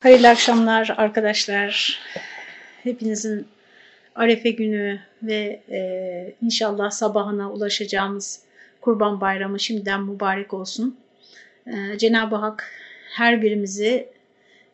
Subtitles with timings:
[0.00, 2.00] Hayırlı akşamlar arkadaşlar.
[2.82, 3.46] Hepinizin
[4.14, 5.80] Arefe günü ve e,
[6.42, 8.42] inşallah sabahına ulaşacağımız
[8.80, 10.96] Kurban Bayramı şimdiden mübarek olsun.
[11.66, 12.70] E, Cenab-ı Hak
[13.10, 14.08] her birimizi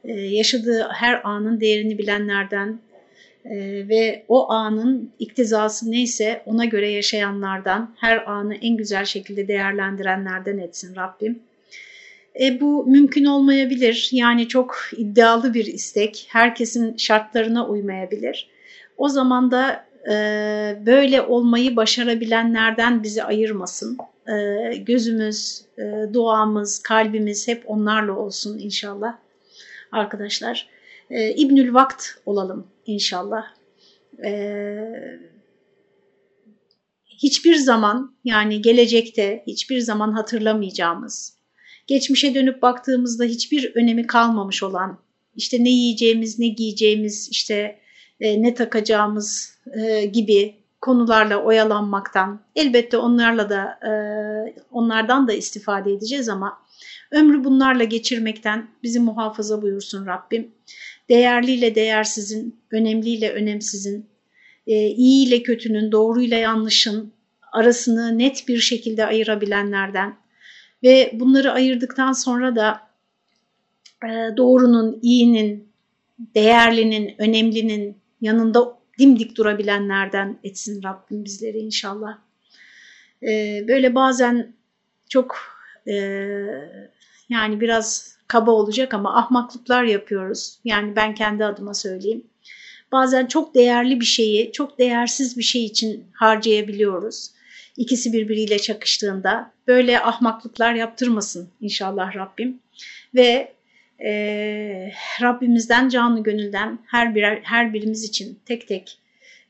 [0.05, 2.79] e, yaşadığı her anın değerini bilenlerden
[3.45, 3.55] e,
[3.89, 10.97] ve o anın iktizası neyse ona göre yaşayanlardan, her anı en güzel şekilde değerlendirenlerden etsin
[10.97, 11.43] Rabbim.
[12.41, 14.09] E, bu mümkün olmayabilir.
[14.13, 16.27] Yani çok iddialı bir istek.
[16.29, 18.49] Herkesin şartlarına uymayabilir.
[18.97, 20.13] O zaman da e,
[20.87, 23.99] böyle olmayı başarabilenlerden bizi ayırmasın.
[24.29, 29.19] E, gözümüz, e, duamız, kalbimiz hep onlarla olsun inşallah
[29.93, 30.69] arkadaşlar.
[31.11, 33.45] E, İbnül Vakt olalım inşallah.
[34.25, 34.31] E,
[37.07, 41.36] hiçbir zaman yani gelecekte hiçbir zaman hatırlamayacağımız,
[41.87, 44.99] geçmişe dönüp baktığımızda hiçbir önemi kalmamış olan,
[45.37, 47.79] işte ne yiyeceğimiz, ne giyeceğimiz, işte
[48.21, 53.93] e, ne takacağımız e, gibi konularla oyalanmaktan, elbette onlarla da e,
[54.71, 56.59] onlardan da istifade edeceğiz ama
[57.11, 60.51] ömrü bunlarla geçirmekten bizi muhafaza buyursun Rabbim.
[61.09, 64.07] Değerliyle değersizin, önemliyle önemsizin,
[64.67, 67.13] e, iyi ile kötünün, doğruyla yanlışın
[67.53, 70.17] arasını net bir şekilde ayırabilenlerden,
[70.83, 72.81] ve bunları ayırdıktan sonra da
[74.05, 75.69] e, doğrunun, iyinin,
[76.35, 82.19] değerlinin, önemlinin yanında dimdik durabilenlerden etsin Rabbim bizleri inşallah.
[83.23, 84.53] E, böyle bazen
[85.09, 85.37] çok
[85.89, 85.95] e,
[87.29, 90.59] yani biraz kaba olacak ama ahmaklıklar yapıyoruz.
[90.65, 92.27] Yani ben kendi adıma söyleyeyim.
[92.93, 97.36] Bazen çok değerli bir şeyi çok değersiz bir şey için harcayabiliyoruz
[97.77, 102.59] ikisi birbiriyle çakıştığında böyle ahmaklıklar yaptırmasın inşallah Rabbim.
[103.15, 103.53] Ve
[104.05, 104.13] e,
[105.23, 108.99] Rabbimizden canlı gönülden her birer, her birimiz için tek tek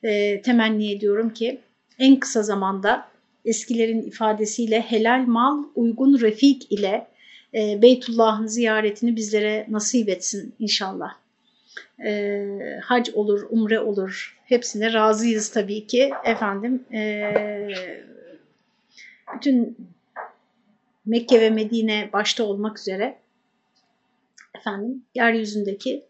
[0.02, 1.60] e, temenni ediyorum ki
[1.98, 3.08] en kısa zamanda
[3.44, 7.06] eskilerin ifadesiyle helal mal uygun refik ile
[7.54, 11.14] e, Beytullah'ın ziyaretini bizlere nasip etsin inşallah.
[12.04, 12.47] E,
[12.82, 16.84] hac olur, umre olur hepsine razıyız tabii ki efendim.
[16.93, 17.32] E,
[19.36, 19.76] bütün
[21.06, 23.19] Mekke ve Medine başta olmak üzere
[24.54, 26.06] efendim yeryüzündeki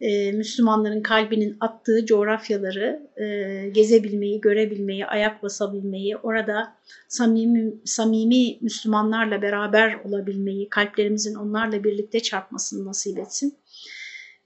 [0.00, 6.76] e, Müslümanların kalbinin attığı coğrafyaları e, gezebilmeyi, görebilmeyi, ayak basabilmeyi, orada
[7.08, 13.54] samimi, samimi Müslümanlarla beraber olabilmeyi, kalplerimizin onlarla birlikte çarpmasını nasip etsin.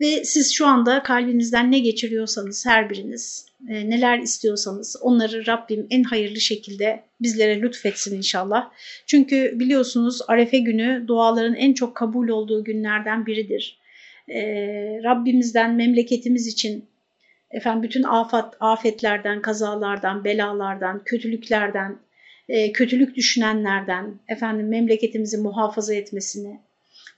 [0.00, 6.03] Ve siz şu anda kalbinizden ne geçiriyorsanız her biriniz, e, neler istiyorsanız onları Rabbim en
[6.03, 8.70] hayırlı şekilde bizlere lütfetsin inşallah.
[9.06, 13.78] Çünkü biliyorsunuz Arefe günü duaların en çok kabul olduğu günlerden biridir.
[14.28, 14.42] E,
[15.04, 16.84] Rabbimizden memleketimiz için
[17.50, 21.98] efendim bütün afet, afetlerden, kazalardan, belalardan, kötülüklerden,
[22.48, 26.60] e, kötülük düşünenlerden efendim memleketimizi muhafaza etmesini,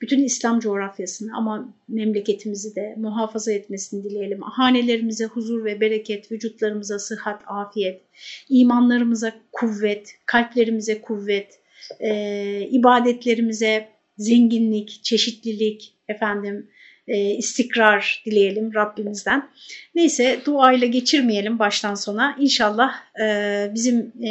[0.01, 4.43] bütün İslam coğrafyasını ama memleketimizi de muhafaza etmesini dileyelim.
[4.43, 8.03] Hanelerimize huzur ve bereket, vücutlarımıza sıhhat, afiyet,
[8.49, 11.61] imanlarımıza kuvvet, kalplerimize kuvvet,
[12.01, 16.69] e, ibadetlerimize zenginlik, çeşitlilik, efendim
[17.11, 19.51] e, istikrar dileyelim Rabbimizden.
[19.95, 22.37] Neyse duayla geçirmeyelim baştan sona.
[22.41, 24.31] İnşallah e, bizim e,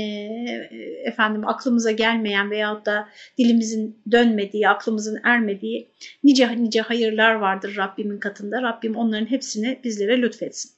[1.05, 5.87] efendim aklımıza gelmeyen veyahut da dilimizin dönmediği, aklımızın ermediği
[6.23, 8.61] nice nice hayırlar vardır Rabbimin katında.
[8.61, 10.71] Rabbim onların hepsini bizlere lütfetsin.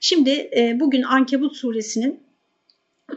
[0.00, 2.20] Şimdi e, bugün Ankebut suresinin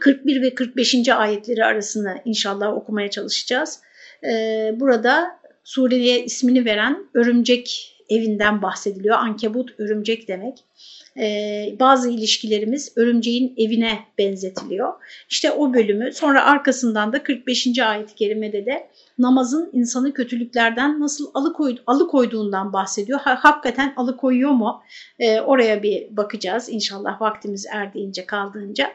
[0.00, 1.08] 41 ve 45.
[1.08, 3.80] ayetleri arasını inşallah okumaya çalışacağız.
[4.24, 4.30] E,
[4.76, 9.16] burada sureye ismini veren örümcek evinden bahsediliyor.
[9.16, 10.64] Ankebut örümcek demek.
[11.18, 14.92] Ee, bazı ilişkilerimiz örümceğin evine benzetiliyor.
[15.28, 17.78] İşte o bölümü sonra arkasından da 45.
[17.78, 23.20] ayet-i kerimede de namazın insanı kötülüklerden nasıl alıkoy, alıkoyduğundan bahsediyor.
[23.20, 24.82] Ha, hakikaten alıkoyuyor mu?
[25.18, 28.92] Ee, oraya bir bakacağız inşallah vaktimiz erdiğince kaldığınca.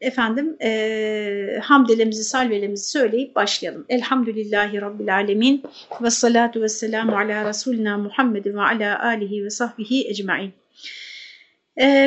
[0.00, 3.86] Efendim e, hamdelemizi salvelemizi söyleyip başlayalım.
[3.88, 5.62] Elhamdülillahi Rabbil Alemin
[6.02, 10.52] ve salatu ve selamu ala Resulina Muhammedin ve ala alihi ve sahbihi ecmain.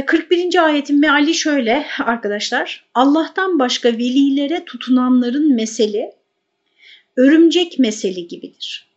[0.05, 0.65] 41.
[0.65, 2.85] ayetin meali şöyle arkadaşlar.
[2.93, 6.11] Allah'tan başka velilere tutunanların meseli
[7.17, 8.87] örümcek meseli gibidir.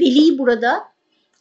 [0.00, 0.84] Veli burada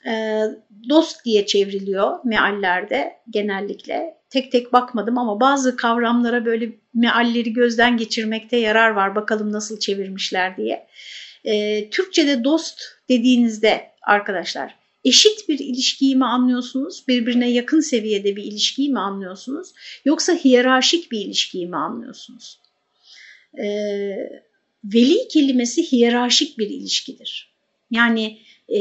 [0.08, 0.44] e,
[0.90, 4.18] dost diye çevriliyor meallerde genellikle.
[4.30, 9.16] Tek tek bakmadım ama bazı kavramlara böyle mealleri gözden geçirmekte yarar var.
[9.16, 10.88] Bakalım nasıl çevirmişler diye.
[11.44, 17.04] E, Türkçe'de dost dediğinizde arkadaşlar eşit bir ilişkiyi mi anlıyorsunuz?
[17.08, 19.74] Birbirine yakın seviyede bir ilişkiyi mi anlıyorsunuz?
[20.06, 22.60] Yoksa hiyerarşik bir ilişkiyi mi anlıyorsunuz?
[23.58, 24.16] Ee,
[24.84, 27.56] veli kelimesi hiyerarşik bir ilişkidir.
[27.92, 28.38] Yani
[28.70, 28.80] e,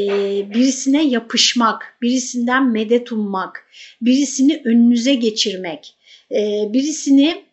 [0.54, 3.66] birisine yapışmak, birisinden medet ummak,
[4.00, 5.94] birisini önünüze geçirmek,
[6.30, 7.44] e, birisini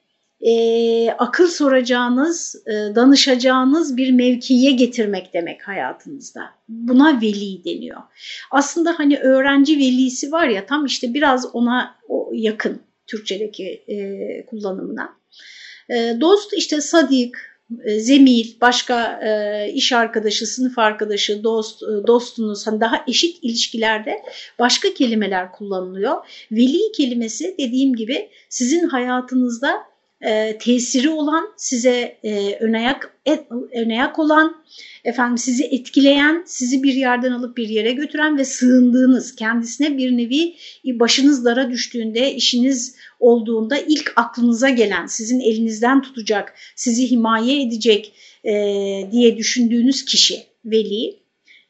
[0.41, 6.41] e, akıl soracağınız, e, danışacağınız bir mevkiye getirmek demek hayatınızda.
[6.69, 8.01] Buna veli deniyor.
[8.51, 11.95] Aslında hani öğrenci velisi var ya tam işte biraz ona
[12.31, 15.09] yakın Türkçedeki e, kullanımına.
[15.89, 17.35] E, dost işte sadik,
[17.85, 24.21] e, zemil, başka e, iş arkadaşı, sınıf arkadaşı, dost, e, dostunuz hani daha eşit ilişkilerde
[24.59, 26.15] başka kelimeler kullanılıyor.
[26.51, 29.90] Veli kelimesi dediğim gibi sizin hayatınızda
[30.21, 34.63] e, tesiri olan, size e, önayak, et, önayak olan,
[35.03, 40.55] efendim sizi etkileyen, sizi bir yerden alıp bir yere götüren ve sığındığınız, kendisine bir nevi
[40.85, 48.13] başınız dara düştüğünde, işiniz olduğunda ilk aklınıza gelen, sizin elinizden tutacak, sizi himaye edecek
[48.43, 48.53] e,
[49.11, 51.20] diye düşündüğünüz kişi, veli.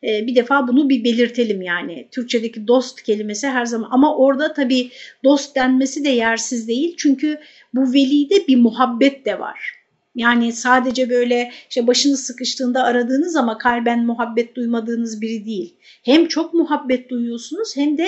[0.03, 2.07] E, bir defa bunu bir belirtelim yani.
[2.11, 4.89] Türkçedeki dost kelimesi her zaman ama orada tabii
[5.23, 6.95] dost denmesi de yersiz değil.
[6.97, 7.39] Çünkü
[7.73, 9.81] bu velide bir muhabbet de var.
[10.15, 15.75] Yani sadece böyle işte başınız sıkıştığında aradığınız ama kalben muhabbet duymadığınız biri değil.
[16.03, 18.07] Hem çok muhabbet duyuyorsunuz hem de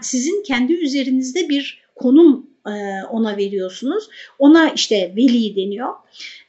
[0.00, 2.49] sizin kendi üzerinizde bir konum
[3.10, 4.08] ona veriyorsunuz.
[4.38, 5.94] Ona işte veli deniyor.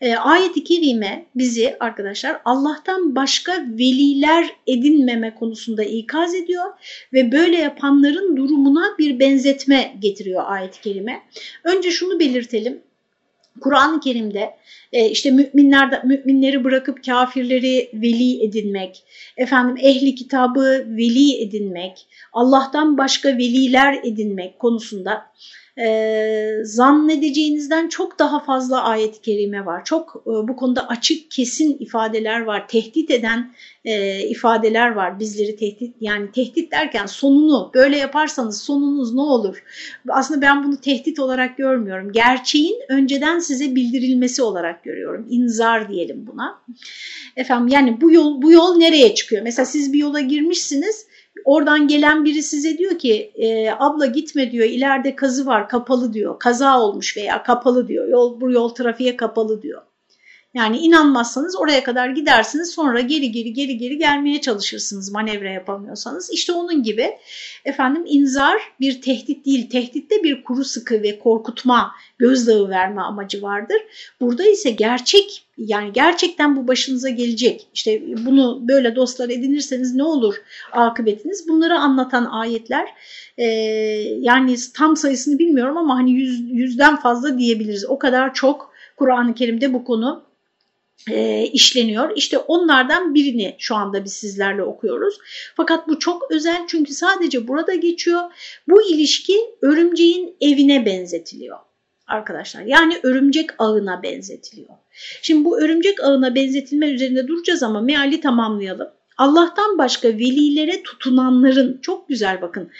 [0.02, 6.66] E, Ayet-i Kerime bizi arkadaşlar Allah'tan başka veliler edinmeme konusunda ikaz ediyor
[7.14, 11.22] ve böyle yapanların durumuna bir benzetme getiriyor ayet-i kerime.
[11.64, 12.82] Önce şunu belirtelim.
[13.60, 14.56] Kur'an-ı Kerim'de
[14.94, 19.04] e, işte müminler müminleri bırakıp kafirleri veli edinmek,
[19.38, 25.26] efendim ehli kitabı veli edinmek, Allah'tan başka veliler edinmek konusunda
[25.78, 29.86] e, zannedeceğinizden çok daha fazla ayet-i kerime var.
[29.86, 32.68] Çok e, bu konuda açık kesin ifadeler var.
[32.68, 33.54] Tehdit eden
[33.86, 35.20] e, ifadeler var.
[35.20, 39.64] Bizleri tehdit yani tehdit derken sonunu böyle yaparsanız sonunuz ne olur?
[40.10, 42.12] Aslında ben bunu tehdit olarak görmüyorum.
[42.12, 45.28] Gerçeğin önceden size bildirilmesi olarak görüyorum.
[45.30, 46.62] İnzar diyelim buna.
[47.36, 49.42] Efendim yani bu yol bu yol nereye çıkıyor?
[49.42, 51.06] Mesela siz bir yola girmişsiniz
[51.46, 56.40] Oradan gelen biri size diyor ki e, abla gitme diyor ileride kazı var kapalı diyor.
[56.40, 58.08] Kaza olmuş veya kapalı diyor.
[58.08, 59.82] Yol, bu yol trafiğe kapalı diyor.
[60.54, 66.30] Yani inanmazsanız oraya kadar gidersiniz sonra geri geri geri geri gelmeye çalışırsınız manevra yapamıyorsanız.
[66.34, 67.10] İşte onun gibi
[67.66, 73.78] efendim inzar bir tehdit değil tehditte bir kuru sıkı ve korkutma gözdağı verme amacı vardır.
[74.22, 80.36] Burada ise gerçek yani gerçekten bu başınıza gelecek işte bunu böyle dostlar edinirseniz ne olur
[80.72, 82.88] akıbetiniz bunları anlatan ayetler
[83.38, 83.46] ee,
[84.20, 89.74] yani tam sayısını bilmiyorum ama hani yüz, yüzden fazla diyebiliriz o kadar çok Kur'an-ı Kerim'de
[89.74, 90.31] bu konu
[91.10, 92.12] e, işleniyor.
[92.16, 95.18] İşte onlardan birini şu anda biz sizlerle okuyoruz.
[95.56, 98.22] Fakat bu çok özel çünkü sadece burada geçiyor.
[98.68, 101.58] Bu ilişki örümceğin evine benzetiliyor
[102.08, 102.62] arkadaşlar.
[102.62, 104.70] Yani örümcek ağına benzetiliyor.
[105.22, 108.90] Şimdi bu örümcek ağına benzetilme üzerinde duracağız ama meali tamamlayalım.
[109.22, 112.72] Allah'tan başka velilere tutunanların çok güzel bakın.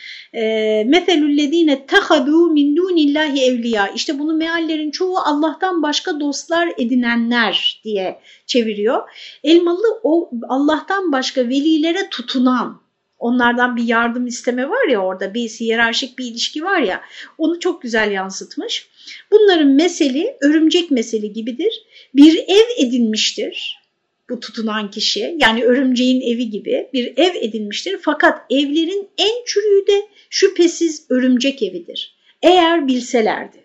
[0.90, 3.88] Meselüllezine tehadu min dunillahi evliya.
[3.88, 9.10] İşte bunu meallerin çoğu Allah'tan başka dostlar edinenler diye çeviriyor.
[9.44, 12.82] Elmalı o Allah'tan başka velilere tutunan
[13.20, 17.02] onlardan bir yardım isteme var ya orada bir hiyerarşik bir ilişki var ya
[17.38, 18.90] onu çok güzel yansıtmış.
[19.32, 21.84] Bunların meseli örümcek meseli gibidir.
[22.16, 23.81] Bir ev edinmiştir
[24.32, 28.00] bu tutunan kişi yani örümceğin evi gibi bir ev edinmiştir.
[28.02, 32.16] Fakat evlerin en çürüğü de şüphesiz örümcek evidir.
[32.42, 33.58] Eğer bilselerdi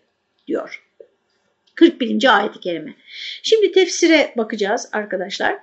[0.47, 0.83] diyor.
[1.75, 2.39] 41.
[2.39, 2.95] ayet-i kerime.
[3.43, 5.59] Şimdi tefsire bakacağız arkadaşlar.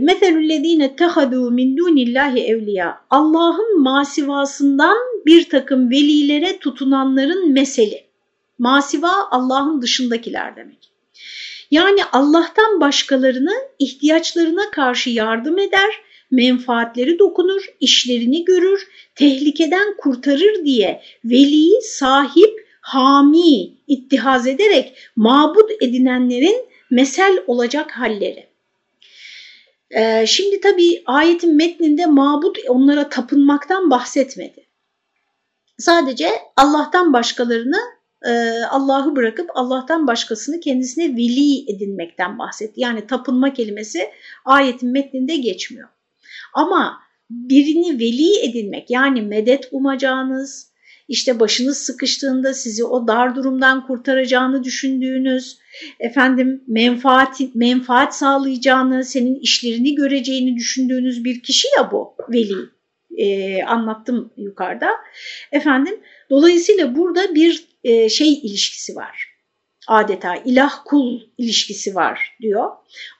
[0.00, 3.00] Meselüllezine tehadu min dunillahi evliya.
[3.10, 8.04] Allah'ın masivasından bir takım velilere tutunanların meseli.
[8.58, 10.91] Masiva Allah'ın dışındakiler demek.
[11.72, 15.90] Yani Allah'tan başkalarını ihtiyaçlarına karşı yardım eder,
[16.30, 27.38] menfaatleri dokunur, işlerini görür, tehlikeden kurtarır diye veliyi sahip, hami, ittihaz ederek mabut edinenlerin mesel
[27.46, 28.46] olacak halleri.
[29.90, 34.66] Ee, şimdi tabii ayetin metninde mabut onlara tapınmaktan bahsetmedi.
[35.78, 37.80] Sadece Allah'tan başkalarını
[38.24, 42.80] e, Allah'ı bırakıp Allah'tan başkasını kendisine veli edinmekten bahsetti.
[42.80, 44.08] Yani tapınma kelimesi
[44.44, 45.88] ayetin metninde geçmiyor.
[46.54, 46.98] Ama
[47.30, 50.72] birini veli edinmek yani medet umacağınız,
[51.08, 55.58] işte başınız sıkıştığında sizi o dar durumdan kurtaracağını düşündüğünüz,
[56.00, 62.54] efendim menfaat, menfaat sağlayacağını, senin işlerini göreceğini düşündüğünüz bir kişi ya bu veli.
[63.18, 64.88] Ee, anlattım yukarıda.
[65.52, 66.00] Efendim
[66.30, 69.32] dolayısıyla burada bir e, şey ilişkisi var.
[69.88, 72.70] Adeta ilah kul ilişkisi var diyor.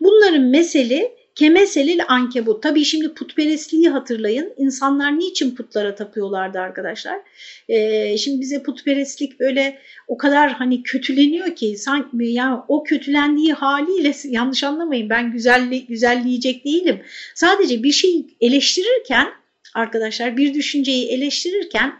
[0.00, 2.62] Bunların mesele Kemeselil ankebut.
[2.62, 4.54] Tabii şimdi putperestliği hatırlayın.
[4.56, 7.20] İnsanlar niçin putlara tapıyorlardı arkadaşlar?
[7.68, 9.78] Ee, şimdi bize putperestlik böyle
[10.08, 16.64] o kadar hani kötüleniyor ki sanki yani o kötülendiği haliyle yanlış anlamayın ben güzelli, güzelleyecek
[16.64, 17.02] değilim.
[17.34, 19.28] Sadece bir şeyi eleştirirken
[19.74, 21.94] arkadaşlar bir düşünceyi eleştirirken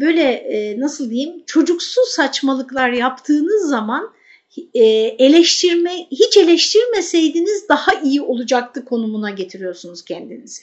[0.00, 4.12] böyle e, nasıl diyeyim çocuksu saçmalıklar yaptığınız zaman
[4.74, 4.84] e,
[5.18, 10.62] eleştirme hiç eleştirmeseydiniz daha iyi olacaktı konumuna getiriyorsunuz kendinizi.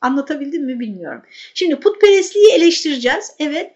[0.00, 1.22] Anlatabildim mi bilmiyorum.
[1.54, 3.32] Şimdi putperestliği eleştireceğiz.
[3.38, 3.72] Evet.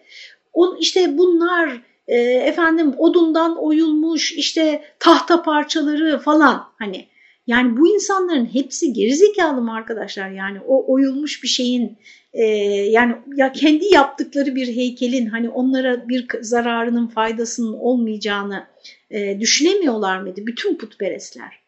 [0.53, 7.07] On, işte bunlar e, efendim odundan oyulmuş işte tahta parçaları falan hani
[7.49, 10.29] yani bu insanların hepsi gerizekalı mı arkadaşlar?
[10.29, 11.97] Yani o oyulmuş bir şeyin
[12.33, 12.43] e,
[12.91, 18.67] yani ya kendi yaptıkları bir heykelin hani onlara bir zararının faydasının olmayacağını
[19.11, 21.59] e, düşünemiyorlar mıydı bütün putperestler?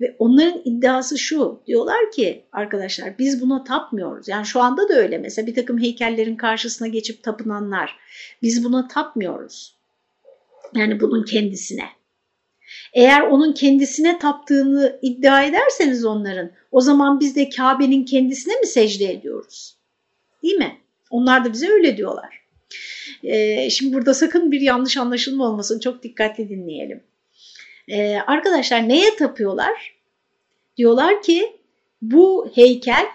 [0.00, 4.28] Ve onların iddiası şu diyorlar ki arkadaşlar biz buna tapmıyoruz.
[4.28, 7.96] Yani şu anda da öyle mesela bir takım heykellerin karşısına geçip tapınanlar
[8.42, 9.74] biz buna tapmıyoruz.
[10.74, 11.84] Yani bunun kendisine.
[12.94, 19.12] Eğer onun kendisine taptığını iddia ederseniz onların o zaman biz de Kabe'nin kendisine mi secde
[19.12, 19.76] ediyoruz?
[20.42, 20.78] Değil mi?
[21.10, 22.44] Onlar da bize öyle diyorlar.
[23.22, 25.80] Ee, şimdi burada sakın bir yanlış anlaşılma olmasın.
[25.80, 27.02] Çok dikkatli dinleyelim.
[27.88, 29.94] Ee, arkadaşlar neye tapıyorlar?
[30.76, 31.56] Diyorlar ki
[32.02, 33.06] bu heykel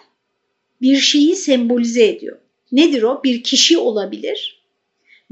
[0.82, 2.38] bir şeyi sembolize ediyor.
[2.72, 3.22] Nedir o?
[3.24, 4.64] Bir kişi olabilir,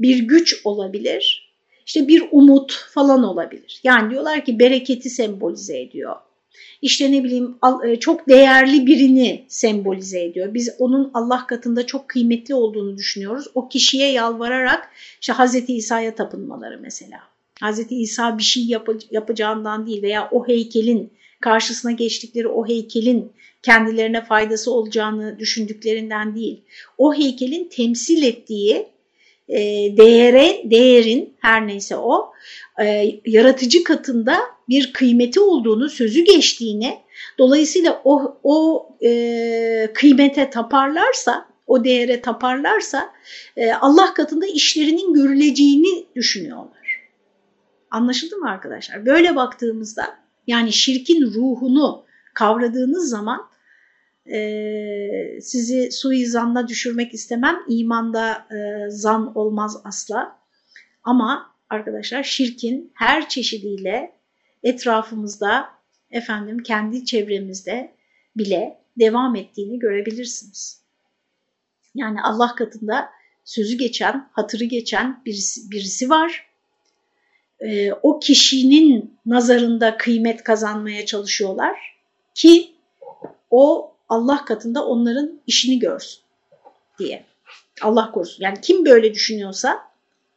[0.00, 1.47] bir güç olabilir,
[1.88, 3.80] işte bir umut falan olabilir.
[3.84, 6.16] Yani diyorlar ki bereketi sembolize ediyor
[6.82, 10.54] işte ne bileyim e, çok değerli birini sembolize ediyor.
[10.54, 13.46] Biz onun Allah katında çok kıymetli olduğunu düşünüyoruz.
[13.54, 14.90] O kişiye yalvararak
[15.20, 17.20] işte Hazreti İsa'ya tapınmaları mesela.
[17.60, 24.24] Hazreti İsa bir şey yap yapacağından değil veya o heykelin karşısına geçtikleri o heykelin kendilerine
[24.24, 26.62] faydası olacağını düşündüklerinden değil.
[26.98, 28.86] O heykelin temsil ettiği
[29.48, 29.58] e,
[29.96, 32.32] değere, değerin her neyse o
[32.82, 34.38] e, yaratıcı katında
[34.68, 36.98] bir kıymeti olduğunu, sözü geçtiğini,
[37.38, 43.12] dolayısıyla o, o e, kıymete taparlarsa, o değere taparlarsa
[43.56, 47.08] e, Allah katında işlerinin görüleceğini düşünüyorlar.
[47.90, 49.06] Anlaşıldı mı arkadaşlar?
[49.06, 53.48] Böyle baktığımızda yani şirkin ruhunu kavradığınız zaman
[54.32, 57.56] e, sizi suizanla düşürmek istemem.
[57.68, 60.38] İmanda e, zan olmaz asla.
[61.04, 64.12] Ama arkadaşlar şirkin her çeşidiyle
[64.62, 65.68] etrafımızda
[66.10, 67.92] efendim kendi çevremizde
[68.36, 70.82] bile devam ettiğini görebilirsiniz.
[71.94, 73.10] Yani Allah katında
[73.44, 76.48] sözü geçen, hatırı geçen birisi, birisi var.
[77.60, 81.78] Ee, o kişinin nazarında kıymet kazanmaya çalışıyorlar
[82.34, 82.74] ki
[83.50, 86.20] o Allah katında onların işini görsün
[86.98, 87.24] diye.
[87.82, 88.44] Allah korusun.
[88.44, 89.88] Yani kim böyle düşünüyorsa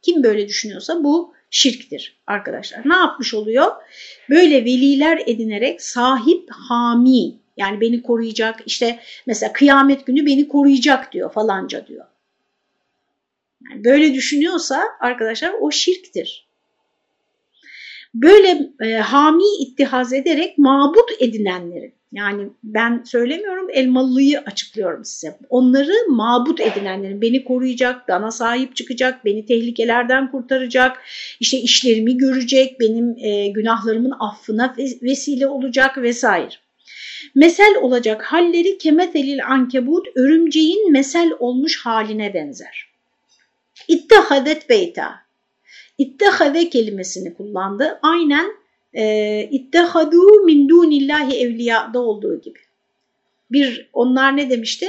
[0.02, 2.82] kim böyle düşünüyorsa bu şirktir arkadaşlar.
[2.84, 3.72] Ne yapmış oluyor?
[4.30, 11.32] Böyle veliler edinerek sahip hami yani beni koruyacak işte mesela kıyamet günü beni koruyacak diyor
[11.32, 12.06] falanca diyor.
[13.70, 16.46] Yani böyle düşünüyorsa arkadaşlar o şirktir.
[18.14, 25.38] Böyle e, hami ittihaz ederek mabut edinenlerin yani ben söylemiyorum Elmalıyı açıklıyorum size.
[25.48, 31.02] Onları mabut edinenlerin beni koruyacak, bana sahip çıkacak, beni tehlikelerden kurtaracak,
[31.40, 36.54] işte işlerimi görecek, benim e, günahlarımın affına vesile olacak vesaire.
[37.34, 42.92] Mesel olacak halleri kemetelil ankebut örümceğin mesel olmuş haline benzer.
[43.88, 45.14] İttehadet beyta.
[45.98, 47.98] İttehade kelimesini kullandı.
[48.02, 48.61] Aynen
[48.94, 52.58] e, ittehadu min dunillahi evliyada olduğu gibi.
[53.50, 54.86] Bir onlar ne demişti?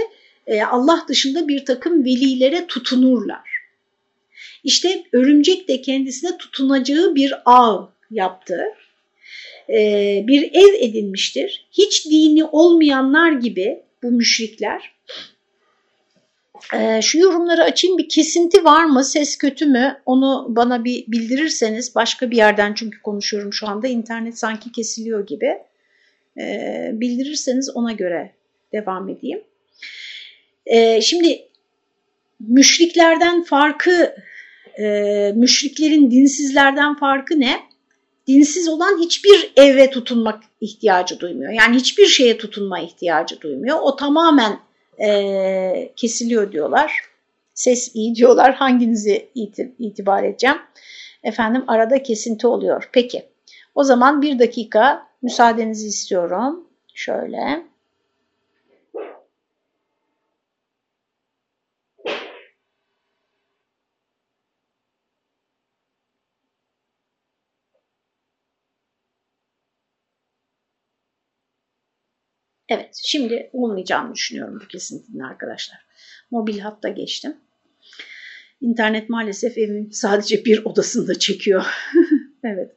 [0.48, 3.50] E, Allah dışında bir takım velilere tutunurlar.
[4.64, 8.64] İşte örümcek de kendisine tutunacağı bir ağ yaptı.
[9.70, 9.78] E,
[10.28, 11.66] bir ev edinmiştir.
[11.72, 14.92] Hiç dini olmayanlar gibi bu müşrikler
[16.74, 21.96] ee, şu yorumları açayım bir kesinti var mı ses kötü mü onu bana bir bildirirseniz
[21.96, 25.58] başka bir yerden çünkü konuşuyorum şu anda internet sanki kesiliyor gibi
[26.38, 28.32] ee, bildirirseniz ona göre
[28.74, 29.44] devam edeyim.
[30.66, 31.48] e, şimdi
[32.40, 34.16] müşriklerden farkı,
[34.80, 34.86] e,
[35.36, 37.60] müşriklerin dinsizlerden farkı ne?
[38.28, 41.52] Dinsiz olan hiçbir eve tutunmak ihtiyacı duymuyor.
[41.52, 43.78] Yani hiçbir şeye tutunma ihtiyacı duymuyor.
[43.82, 44.60] O tamamen
[45.02, 47.02] e, kesiliyor diyorlar.
[47.54, 48.54] Ses iyi diyorlar.
[48.54, 49.30] Hanginizi
[49.80, 50.58] itibar edeceğim?
[51.24, 52.90] Efendim arada kesinti oluyor.
[52.92, 53.26] Peki.
[53.76, 56.68] O zaman bir dakika müsaadenizi istiyorum.
[56.94, 57.64] Şöyle.
[72.74, 75.80] Evet, şimdi olmayacağını düşünüyorum bu kesintinin arkadaşlar.
[76.32, 77.38] Mobil hatta geçtim.
[78.62, 81.66] İnternet maalesef evin sadece bir odasında çekiyor.
[82.44, 82.72] evet.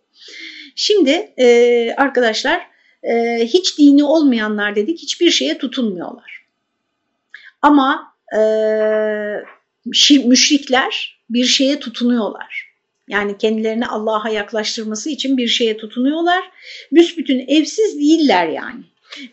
[0.75, 2.62] Şimdi e, arkadaşlar
[3.03, 6.47] e, hiç dini olmayanlar dedik hiçbir şeye tutunmuyorlar.
[7.62, 8.41] Ama e,
[10.25, 12.73] müşrikler bir şeye tutunuyorlar.
[13.09, 16.50] Yani kendilerini Allah'a yaklaştırması için bir şeye tutunuyorlar.
[16.93, 18.85] Büsbütün evsiz değiller yani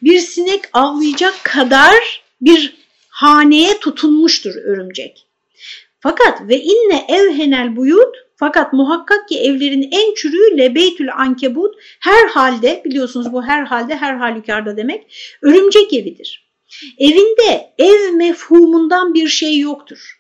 [0.02, 2.76] bir sinek avlayacak kadar bir
[3.10, 5.28] haneye tutunmuştur örümcek.
[6.00, 12.82] Fakat ve inne evhenel buyut fakat muhakkak ki evlerin en çürüğü lebeytül ankebut her halde
[12.86, 16.44] biliyorsunuz bu her halde her halükarda demek örümcek evidir.
[16.98, 20.20] Evinde ev mefhumundan bir şey yoktur.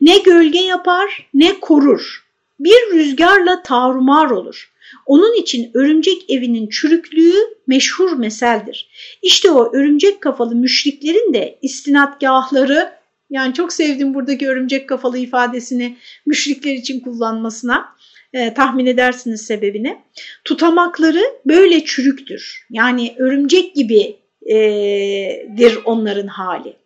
[0.00, 2.26] Ne gölge yapar ne korur.
[2.60, 4.70] Bir rüzgarla tarumar olur.
[5.06, 7.34] Onun için örümcek evinin çürüklüğü
[7.66, 8.88] meşhur meseldir.
[9.22, 12.92] İşte o örümcek kafalı müşriklerin de istinatgahları
[13.30, 17.96] yani çok sevdim buradaki örümcek kafalı ifadesini müşrikler için kullanmasına.
[18.32, 19.98] E, tahmin edersiniz sebebini.
[20.44, 22.66] Tutamakları böyle çürüktür.
[22.70, 26.76] Yani örümcek gibidir onların hali.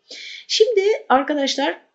[0.49, 1.90] Şimdi arkadaşlar e,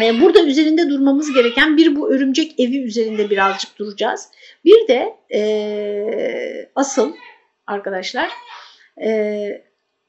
[0.00, 4.28] burada üzerinde durmamız gereken bir bu örümcek evi üzerinde birazcık duracağız.
[4.64, 7.12] Bir de e, asıl
[7.66, 8.30] arkadaşlar
[9.04, 9.62] e,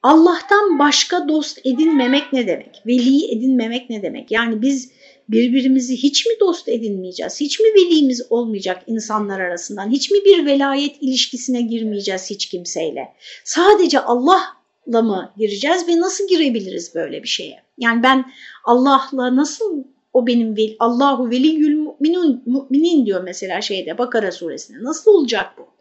[0.04, 2.82] Allah'tan başka dost edinmemek ne demek?
[2.88, 4.32] Veli edinmemek ne demek?
[4.32, 4.92] Yani biz
[5.30, 7.40] birbirimizi hiç mi dost edinmeyeceğiz?
[7.40, 9.90] Hiç mi velimiz olmayacak insanlar arasından?
[9.90, 13.14] Hiç mi bir velayet ilişkisine girmeyeceğiz hiç kimseyle?
[13.44, 17.64] Sadece Allah'la mı gireceğiz ve nasıl girebiliriz böyle bir şeye?
[17.78, 18.26] Yani ben
[18.64, 24.84] Allah'la nasıl o benim vel, Allahu veliyyül mu'minun, mu'minin diyor mesela şeyde Bakara suresinde.
[24.84, 25.74] Nasıl olacak bu?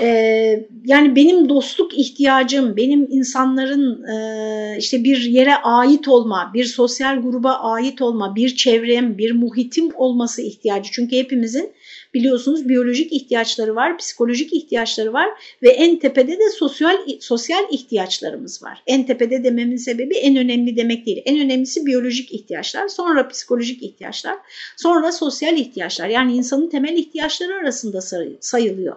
[0.00, 7.22] Ee, yani benim dostluk ihtiyacım, benim insanların e, işte bir yere ait olma, bir sosyal
[7.22, 10.90] gruba ait olma, bir çevrem, bir muhitim olması ihtiyacı.
[10.92, 11.72] Çünkü hepimizin
[12.14, 15.28] biliyorsunuz biyolojik ihtiyaçları var, psikolojik ihtiyaçları var
[15.62, 18.82] ve en tepede de sosyal sosyal ihtiyaçlarımız var.
[18.86, 21.22] En tepede dememin sebebi en önemli demek değil.
[21.24, 24.36] En önemlisi biyolojik ihtiyaçlar, sonra psikolojik ihtiyaçlar,
[24.76, 26.08] sonra sosyal ihtiyaçlar.
[26.08, 28.00] Yani insanın temel ihtiyaçları arasında
[28.40, 28.96] sayılıyor.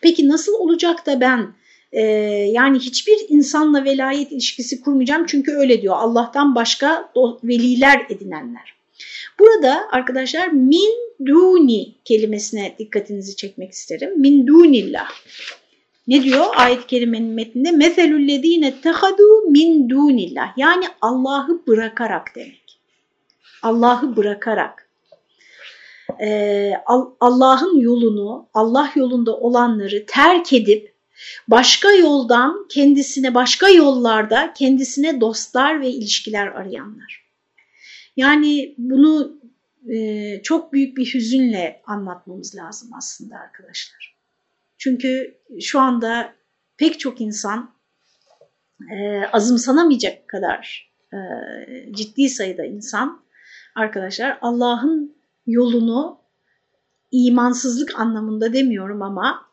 [0.00, 1.54] Peki nasıl olacak da ben
[1.92, 2.02] e,
[2.52, 7.12] yani hiçbir insanla velayet ilişkisi kurmayacağım çünkü öyle diyor Allah'tan başka
[7.44, 8.81] veliler edinenler.
[9.38, 10.92] Burada arkadaşlar min
[11.26, 14.20] duni kelimesine dikkatinizi çekmek isterim.
[14.20, 15.10] Min dunillah.
[16.06, 17.70] Ne diyor ayet-i kerimenin metninde?
[17.70, 20.58] Meselüllezine tehadu min dunillah.
[20.58, 22.80] Yani Allah'ı bırakarak demek.
[23.62, 24.88] Allah'ı bırakarak.
[26.20, 26.72] Ee,
[27.20, 30.94] Allah'ın yolunu, Allah yolunda olanları terk edip
[31.48, 37.21] başka yoldan kendisine, başka yollarda kendisine dostlar ve ilişkiler arayanlar.
[38.16, 39.40] Yani bunu
[39.88, 44.16] e, çok büyük bir hüzünle anlatmamız lazım aslında arkadaşlar.
[44.78, 46.34] Çünkü şu anda
[46.76, 47.74] pek çok insan
[48.92, 51.18] e, azımsanamayacak kadar e,
[51.92, 53.22] ciddi sayıda insan
[53.74, 56.18] arkadaşlar Allah'ın yolunu
[57.12, 59.46] imansızlık anlamında demiyorum ama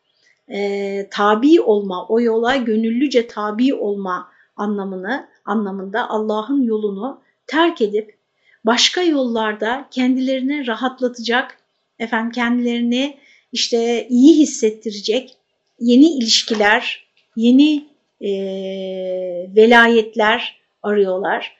[0.48, 8.19] e, tabi olma, o yola gönüllüce tabi olma anlamını anlamında Allah'ın yolunu terk edip
[8.66, 11.58] başka yollarda kendilerini rahatlatacak,
[12.00, 13.18] efendim kendilerini
[13.52, 15.38] işte iyi hissettirecek
[15.80, 17.86] yeni ilişkiler, yeni
[18.22, 18.30] e,
[19.56, 21.58] velayetler arıyorlar.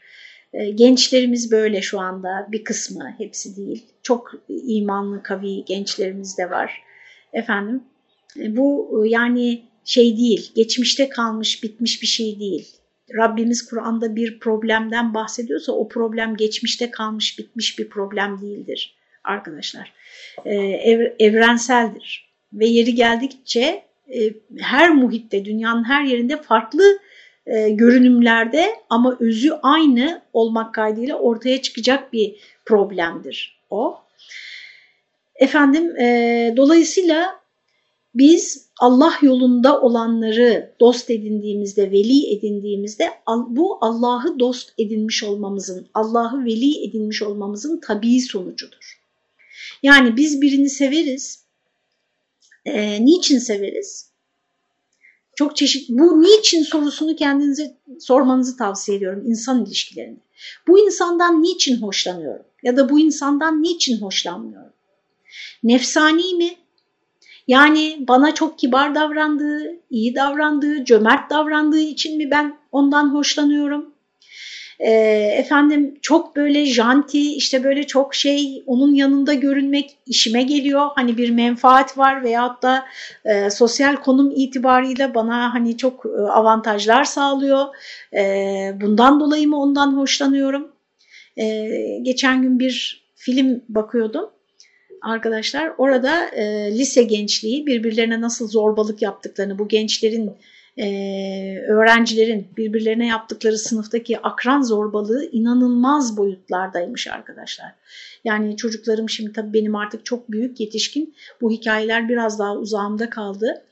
[0.54, 3.86] E, gençlerimiz böyle şu anda bir kısmı, hepsi değil.
[4.04, 6.82] Çok imanlı, kavi gençlerimiz de var.
[7.34, 7.84] Efendim
[8.36, 12.68] bu yani şey değil, geçmişte kalmış, bitmiş bir şey değil.
[13.18, 19.94] Rabbimiz Kur'an'da bir problemden bahsediyorsa o problem geçmişte kalmış bitmiş bir problem değildir arkadaşlar.
[20.46, 27.00] Ee, ev, evrenseldir ve yeri geldikçe e, her muhitte dünyanın her yerinde farklı
[27.46, 34.02] e, görünümlerde ama özü aynı olmak kaydıyla ortaya çıkacak bir problemdir o.
[35.36, 37.39] Efendim e, dolayısıyla
[38.16, 43.10] biz Allah yolunda olanları dost edindiğimizde, veli edindiğimizde
[43.48, 49.00] bu Allah'ı dost edinmiş olmamızın, Allah'ı veli edinmiş olmamızın tabii sonucudur.
[49.84, 51.44] Yani biz birini severiz.
[52.66, 54.10] E, niçin severiz?
[55.36, 60.20] Çok çeşit bu niçin sorusunu kendinize sormanızı tavsiye ediyorum insan ilişkilerinde.
[60.68, 64.74] Bu insandan niçin hoşlanıyorum ya da bu insandan niçin hoşlanmıyorum?
[65.64, 66.56] Nefsani mi?
[67.50, 73.94] Yani bana çok kibar davrandığı, iyi davrandığı, cömert davrandığı için mi ben ondan hoşlanıyorum?
[74.80, 74.92] e,
[75.38, 80.88] efendim çok böyle janti işte böyle çok şey onun yanında görünmek işime geliyor.
[80.96, 82.86] Hani bir menfaat var veyahut da
[83.26, 87.66] e, sosyal konum itibariyle bana hani çok e, avantajlar sağlıyor.
[88.14, 88.24] E,
[88.82, 90.72] bundan dolayı mı ondan hoşlanıyorum?
[91.38, 91.68] E,
[92.02, 94.30] geçen gün bir film bakıyordum
[95.02, 95.72] arkadaşlar.
[95.78, 100.32] Orada e, lise gençliği birbirlerine nasıl zorbalık yaptıklarını, bu gençlerin
[100.78, 100.86] e,
[101.68, 107.72] öğrencilerin birbirlerine yaptıkları sınıftaki akran zorbalığı inanılmaz boyutlardaymış arkadaşlar.
[108.24, 113.64] Yani çocuklarım şimdi tabii benim artık çok büyük yetişkin bu hikayeler biraz daha uzağımda kaldı.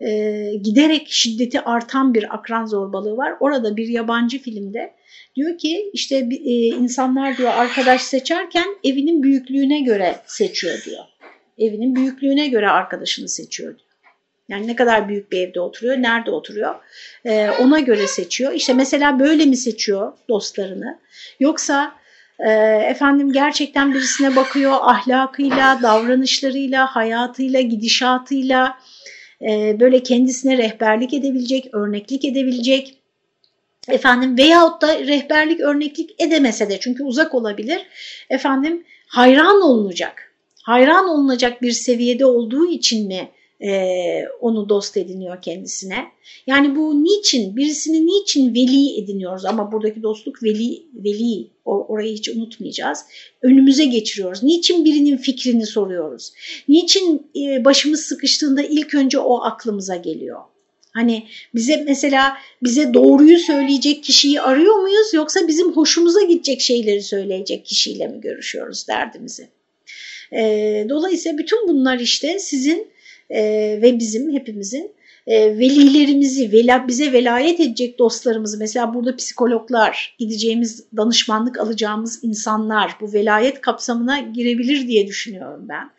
[0.00, 3.34] E, giderek şiddeti artan bir akran zorbalığı var.
[3.40, 4.94] Orada bir yabancı filmde
[5.36, 11.04] diyor ki işte e, insanlar diyor arkadaş seçerken evinin büyüklüğüne göre seçiyor diyor.
[11.58, 13.86] Evinin büyüklüğüne göre arkadaşını seçiyor diyor.
[14.48, 16.74] Yani ne kadar büyük bir evde oturuyor, nerede oturuyor
[17.24, 18.52] ee, ona göre seçiyor.
[18.52, 20.98] İşte mesela böyle mi seçiyor dostlarını
[21.40, 21.92] yoksa
[22.38, 22.50] e,
[22.90, 28.78] efendim gerçekten birisine bakıyor ahlakıyla, davranışlarıyla, hayatıyla, gidişatıyla
[29.42, 32.94] e, böyle kendisine rehberlik edebilecek, örneklik edebilecek
[33.88, 37.86] efendim veyahut da rehberlik, örneklik edemese de çünkü uzak olabilir
[38.30, 43.28] efendim hayran olunacak, hayran olunacak bir seviyede olduğu için mi
[43.60, 46.04] e, onu dost ediniyor kendisine.
[46.46, 53.04] Yani bu niçin, birisini niçin veli ediniyoruz ama buradaki dostluk veli, veli orayı hiç unutmayacağız.
[53.42, 54.42] Önümüze geçiriyoruz.
[54.42, 56.32] Niçin birinin fikrini soruyoruz?
[56.68, 60.40] Niçin e, başımız sıkıştığında ilk önce o aklımıza geliyor?
[60.96, 67.66] Hani bize mesela bize doğruyu söyleyecek kişiyi arıyor muyuz yoksa bizim hoşumuza gidecek şeyleri söyleyecek
[67.66, 69.48] kişiyle mi görüşüyoruz derdimizi?
[70.32, 70.40] E,
[70.88, 72.88] dolayısıyla bütün bunlar işte sizin
[73.30, 73.42] e,
[73.82, 74.92] ve bizim hepimizin
[75.26, 83.12] e, velilerimizi, vela, bize velayet edecek dostlarımızı mesela burada psikologlar, gideceğimiz danışmanlık alacağımız insanlar bu
[83.12, 85.90] velayet kapsamına girebilir diye düşünüyorum ben.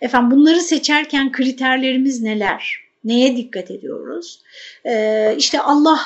[0.00, 2.85] Efendim bunları seçerken kriterlerimiz neler?
[3.06, 4.40] Neye dikkat ediyoruz?
[4.86, 6.00] Ee, işte Allah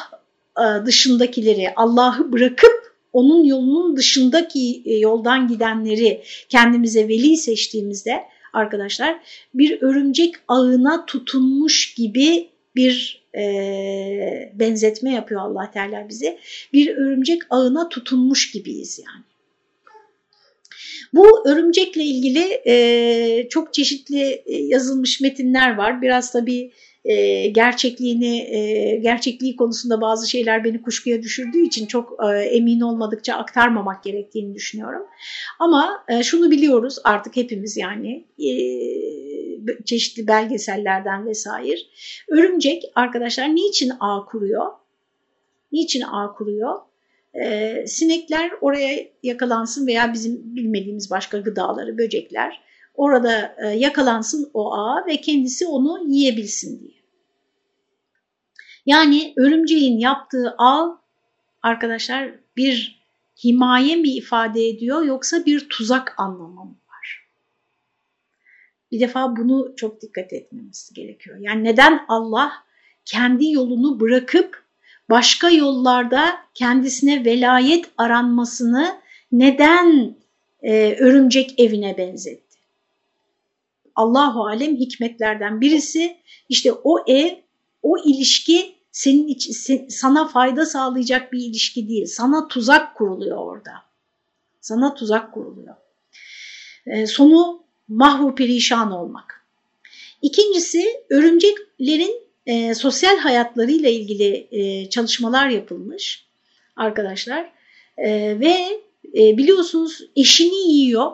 [0.59, 9.21] e, dışındakileri, Allah'ı bırakıp onun yolunun dışındaki e, yoldan gidenleri kendimize veli seçtiğimizde arkadaşlar
[9.55, 16.39] bir örümcek ağına tutunmuş gibi bir e, benzetme yapıyor Allah Teala bize.
[16.73, 19.25] Bir örümcek ağına tutunmuş gibiyiz yani.
[21.13, 26.03] Bu örümcekle ilgili e, çok çeşitli yazılmış metinler var.
[26.03, 26.73] Biraz tabii
[27.05, 33.35] e, gerçekliğini e, gerçekliği konusunda bazı şeyler beni kuşkuya düşürdüğü için çok e, emin olmadıkça
[33.35, 35.03] aktarmamak gerektiğini düşünüyorum.
[35.59, 38.51] Ama e, şunu biliyoruz artık hepimiz yani e,
[39.85, 41.77] çeşitli belgesellerden vesaire.
[42.29, 44.67] Örümcek arkadaşlar niçin ağ kuruyor?
[45.73, 46.77] Niçin ağ kuruyor?
[47.35, 52.61] Ee, sinekler oraya yakalansın veya bizim bilmediğimiz başka gıdaları, böcekler
[52.95, 57.01] orada e, yakalansın o ağa ve kendisi onu yiyebilsin diye.
[58.87, 61.01] Yani örümceğin yaptığı ağ
[61.63, 63.01] arkadaşlar bir
[63.45, 67.27] himaye mi ifade ediyor yoksa bir tuzak anlamı mı var?
[68.91, 71.37] Bir defa bunu çok dikkat etmemiz gerekiyor.
[71.41, 72.53] Yani neden Allah
[73.05, 74.65] kendi yolunu bırakıp
[75.11, 79.01] başka yollarda kendisine velayet aranmasını
[79.33, 80.17] neden
[80.63, 82.50] e, örümcek evine benzetti?
[83.97, 86.17] Allahu alem hikmetlerden birisi
[86.49, 87.31] işte o ev,
[87.83, 92.07] o ilişki senin için sana fayda sağlayacak bir ilişki değil.
[92.07, 93.73] Sana tuzak kuruluyor orada.
[94.61, 95.75] Sana tuzak kuruluyor.
[96.87, 99.47] E, sonu mahvu perişan olmak.
[100.23, 106.27] İkincisi örümceklerin e, sosyal hayatlarıyla ilgili e, çalışmalar yapılmış
[106.77, 107.53] arkadaşlar.
[107.97, 108.81] E, ve
[109.15, 111.13] e, biliyorsunuz eşini yiyor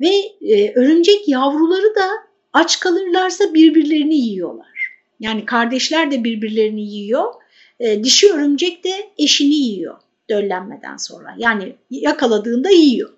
[0.00, 0.08] ve
[0.40, 2.08] e, örümcek yavruları da
[2.52, 4.94] aç kalırlarsa birbirlerini yiyorlar.
[5.20, 7.34] Yani kardeşler de birbirlerini yiyor
[7.80, 11.34] e, dişi örümcek de eşini yiyor döllenmeden sonra.
[11.38, 13.10] Yani yakaladığında yiyor.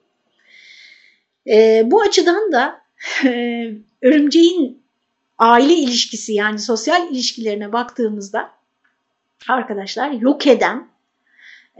[1.46, 2.80] E, bu açıdan da
[3.24, 4.82] e, örümceğin
[5.38, 8.50] aile ilişkisi yani sosyal ilişkilerine baktığımızda
[9.48, 10.88] arkadaşlar yok eden,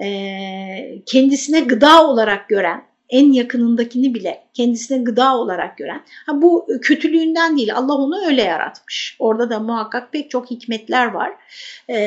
[0.03, 7.57] e, kendisine gıda olarak gören, en yakınındakini bile kendisine gıda olarak gören, ha bu kötülüğünden
[7.57, 9.17] değil Allah onu öyle yaratmış.
[9.19, 11.33] Orada da muhakkak pek çok hikmetler var.
[11.89, 11.99] E,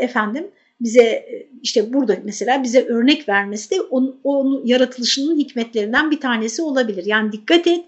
[0.00, 1.26] efendim bize
[1.62, 7.04] işte burada mesela bize örnek vermesi de onun, onun yaratılışının hikmetlerinden bir tanesi olabilir.
[7.06, 7.84] Yani dikkat et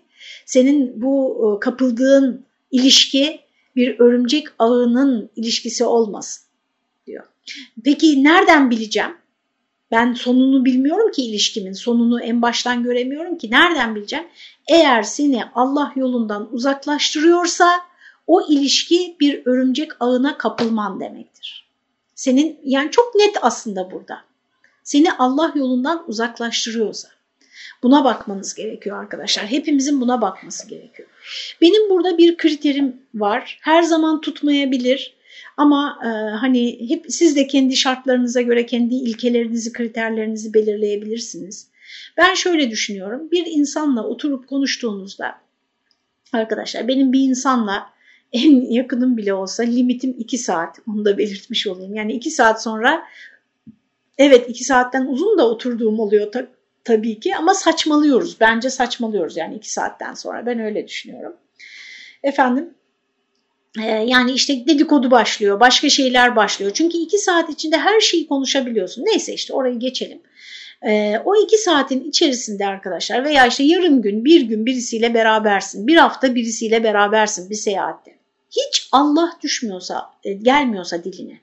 [0.46, 3.40] senin bu kapıldığın ilişki
[3.76, 6.44] bir örümcek ağının ilişkisi olmasın
[7.06, 7.24] diyor.
[7.84, 9.10] Peki nereden bileceğim?
[9.90, 13.50] Ben sonunu bilmiyorum ki ilişkimin, sonunu en baştan göremiyorum ki.
[13.50, 14.26] Nereden bileceğim?
[14.68, 17.80] Eğer seni Allah yolundan uzaklaştırıyorsa
[18.26, 21.66] o ilişki bir örümcek ağına kapılman demektir.
[22.14, 24.24] Senin yani çok net aslında burada.
[24.84, 27.08] Seni Allah yolundan uzaklaştırıyorsa.
[27.82, 29.46] Buna bakmanız gerekiyor arkadaşlar.
[29.46, 31.08] Hepimizin buna bakması gerekiyor.
[31.60, 33.58] Benim burada bir kriterim var.
[33.62, 35.15] Her zaman tutmayabilir.
[35.56, 41.68] Ama e, hani hep siz de kendi şartlarınıza göre kendi ilkelerinizi, kriterlerinizi belirleyebilirsiniz.
[42.16, 43.30] Ben şöyle düşünüyorum.
[43.30, 45.34] Bir insanla oturup konuştuğunuzda
[46.32, 47.90] arkadaşlar benim bir insanla
[48.32, 50.78] en yakınım bile olsa limitim 2 saat.
[50.88, 51.94] Onu da belirtmiş olayım.
[51.94, 53.06] Yani 2 saat sonra
[54.18, 56.46] evet 2 saatten uzun da oturduğum oluyor ta
[56.84, 58.36] tabii ki ama saçmalıyoruz.
[58.40, 60.46] Bence saçmalıyoruz yani 2 saatten sonra.
[60.46, 61.36] Ben öyle düşünüyorum.
[62.22, 62.74] Efendim
[63.84, 66.70] yani işte dedikodu başlıyor, başka şeyler başlıyor.
[66.74, 69.04] Çünkü iki saat içinde her şeyi konuşabiliyorsun.
[69.04, 70.22] Neyse işte orayı geçelim.
[70.82, 75.96] Ee, o iki saatin içerisinde arkadaşlar veya işte yarım gün, bir gün birisiyle berabersin, bir
[75.96, 78.18] hafta birisiyle berabersin bir seyahatte.
[78.50, 81.40] Hiç Allah düşmüyorsa, e, gelmiyorsa diline,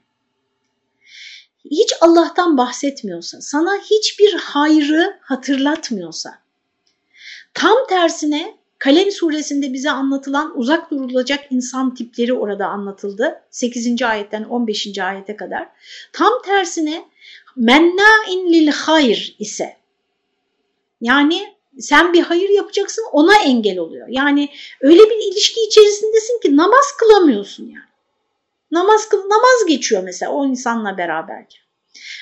[1.72, 6.40] hiç Allah'tan bahsetmiyorsa, sana hiçbir hayrı hatırlatmıyorsa,
[7.54, 13.42] tam tersine Kalem suresinde bize anlatılan uzak durulacak insan tipleri orada anlatıldı.
[13.52, 14.02] 8.
[14.02, 15.00] ayetten 15.
[15.00, 15.70] ayete kadar.
[16.14, 17.06] Tam tersine
[17.56, 19.78] menna'in lil hayr ise
[21.02, 24.08] yani sen bir hayır yapacaksın ona engel oluyor.
[24.10, 24.50] Yani
[24.82, 27.90] öyle bir ilişki içerisindesin ki namaz kılamıyorsun yani.
[28.72, 31.62] Namaz kıl namaz geçiyor mesela o insanla beraberken.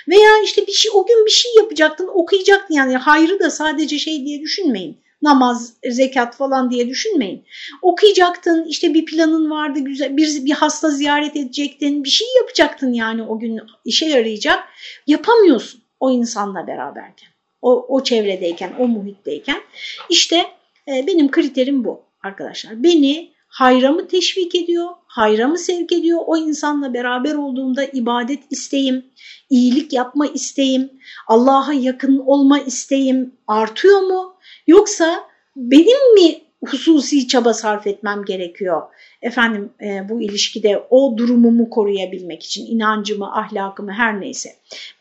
[0.08, 4.26] Veya işte bir şey o gün bir şey yapacaktın, okuyacaktın yani hayrı da sadece şey
[4.26, 7.46] diye düşünmeyin namaz, zekat falan diye düşünmeyin.
[7.82, 13.24] Okuyacaktın, işte bir planın vardı, güzel bir, bir hasta ziyaret edecektin, bir şey yapacaktın yani
[13.24, 14.64] o gün işe yarayacak.
[15.08, 17.30] Yapamıyorsun o insanla beraberken,
[17.62, 19.62] o, o çevredeyken, o muhitteyken.
[20.10, 20.46] İşte
[20.88, 22.84] e, benim kriterim bu arkadaşlar.
[22.84, 29.06] Beni hayra mı teşvik ediyor, hayra mı sevk ediyor, o insanla beraber olduğumda ibadet isteğim,
[29.50, 30.90] iyilik yapma isteğim,
[31.28, 34.31] Allah'a yakın olma isteğim artıyor mu?
[34.68, 35.24] Yoksa
[35.56, 38.82] benim mi hususi çaba sarf etmem gerekiyor?
[39.22, 44.50] Efendim e, bu ilişkide o durumumu koruyabilmek için inancımı, ahlakımı her neyse.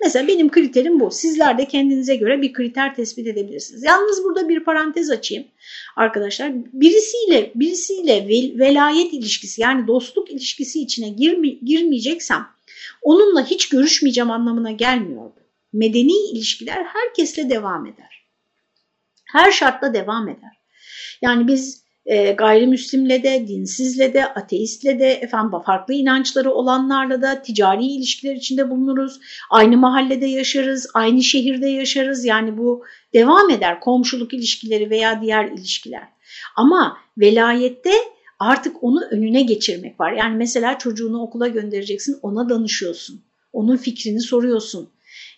[0.01, 1.11] Mesela benim kriterim bu.
[1.11, 3.85] Sizler de kendinize göre bir kriter tespit edebilirsiniz.
[3.85, 5.45] Yalnız burada bir parantez açayım
[5.97, 6.53] arkadaşlar.
[6.73, 12.47] Birisiyle birisiyle vel, velayet ilişkisi yani dostluk ilişkisi içine girme, girmeyeceksem
[13.03, 15.31] onunla hiç görüşmeyeceğim anlamına gelmiyor.
[15.73, 18.20] Medeni ilişkiler herkesle devam eder
[19.33, 20.61] her şartla devam eder.
[21.23, 27.87] Yani biz e, gayrimüslimle de, dinsizle de, ateistle de, efendim farklı inançları olanlarla da ticari
[27.87, 29.21] ilişkiler içinde bulunuruz.
[29.51, 32.25] Aynı mahallede yaşarız, aynı şehirde yaşarız.
[32.25, 36.09] Yani bu devam eder komşuluk ilişkileri veya diğer ilişkiler.
[36.57, 37.93] Ama velayette
[38.39, 40.13] artık onu önüne geçirmek var.
[40.13, 43.23] Yani mesela çocuğunu okula göndereceksin, ona danışıyorsun.
[43.53, 44.91] Onun fikrini soruyorsun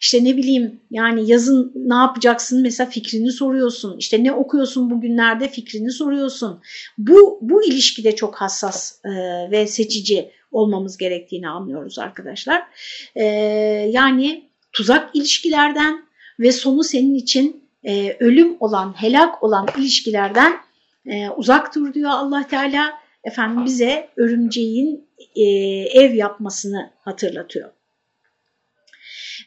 [0.03, 3.99] işte ne bileyim yani yazın ne yapacaksın mesela fikrini soruyorsun.
[3.99, 6.61] İşte ne okuyorsun bugünlerde fikrini soruyorsun.
[6.99, 9.11] Bu, bu ilişkide çok hassas e,
[9.51, 12.63] ve seçici olmamız gerektiğini anlıyoruz arkadaşlar.
[13.15, 13.25] E,
[13.93, 16.05] yani tuzak ilişkilerden
[16.41, 20.53] ve sonu senin için e, ölüm olan, helak olan ilişkilerden
[21.07, 22.93] e, uzak dur diyor allah Teala.
[23.25, 25.43] Efendim bize örümceğin e,
[26.01, 27.71] ev yapmasını hatırlatıyor.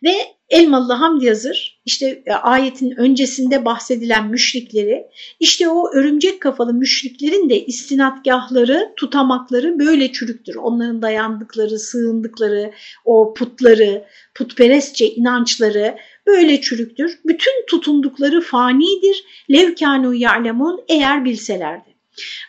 [0.04, 5.08] Ve Elmalı Hamdi Yazır işte e, ayetin öncesinde bahsedilen müşrikleri
[5.40, 10.56] işte o örümcek kafalı müşriklerin de istinatgahları, tutamakları böyle çürüktür.
[10.56, 12.72] Onların dayandıkları, sığındıkları,
[13.06, 14.06] o putları,
[14.36, 17.20] putperestçe inançları böyle çürüktür.
[17.26, 19.24] Bütün tutundukları fanidir.
[19.52, 21.96] Levkanu ya'lemun eğer bilselerdi.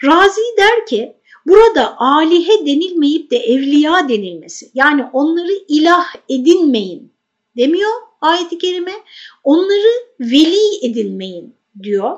[0.05, 4.71] Razi der ki Burada alihe denilmeyip de evliya denilmesi.
[4.75, 7.16] Yani onları ilah edinmeyin
[7.57, 8.93] demiyor ayet-i kerime.
[9.45, 12.17] Onları veli edinmeyin diyor.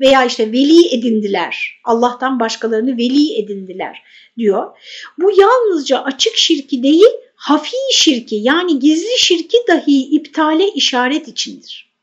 [0.00, 1.80] Veya işte veli edindiler.
[1.84, 4.02] Allah'tan başkalarını veli edindiler
[4.38, 4.78] diyor.
[5.18, 11.94] Bu yalnızca açık şirki değil, hafi şirki yani gizli şirki dahi iptale işaret içindir.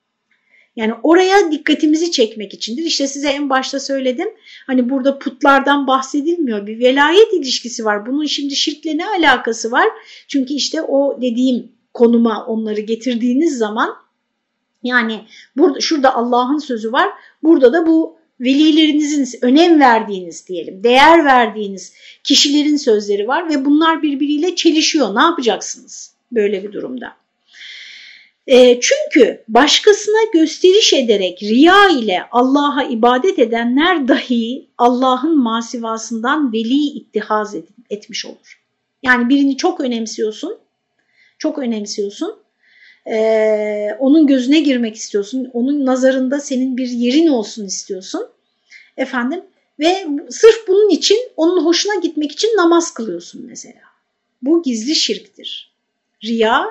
[0.75, 2.83] Yani oraya dikkatimizi çekmek içindir.
[2.83, 4.27] İşte size en başta söyledim.
[4.67, 6.67] Hani burada putlardan bahsedilmiyor.
[6.67, 8.05] Bir velayet ilişkisi var.
[8.05, 9.87] Bunun şimdi şirkle ne alakası var?
[10.27, 13.95] Çünkü işte o dediğim konuma onları getirdiğiniz zaman
[14.83, 15.25] yani
[15.57, 17.09] burada şurada Allah'ın sözü var.
[17.43, 24.55] Burada da bu velilerinizin önem verdiğiniz diyelim, değer verdiğiniz kişilerin sözleri var ve bunlar birbiriyle
[24.55, 25.15] çelişiyor.
[25.15, 27.13] Ne yapacaksınız böyle bir durumda?
[28.47, 37.55] E, çünkü başkasına gösteriş ederek riya ile Allah'a ibadet edenler dahi Allah'ın masivasından veli ittihaz
[37.55, 38.61] et, etmiş olur.
[39.03, 40.57] Yani birini çok önemsiyorsun,
[41.41, 42.39] çok önemsiyorsun,
[43.07, 48.27] ee, onun gözüne girmek istiyorsun, onun nazarında senin bir yerin olsun istiyorsun.
[48.97, 49.41] Efendim
[49.79, 53.81] ve sırf bunun için, onun hoşuna gitmek için namaz kılıyorsun mesela.
[54.41, 55.71] Bu gizli şirktir.
[56.23, 56.65] Riya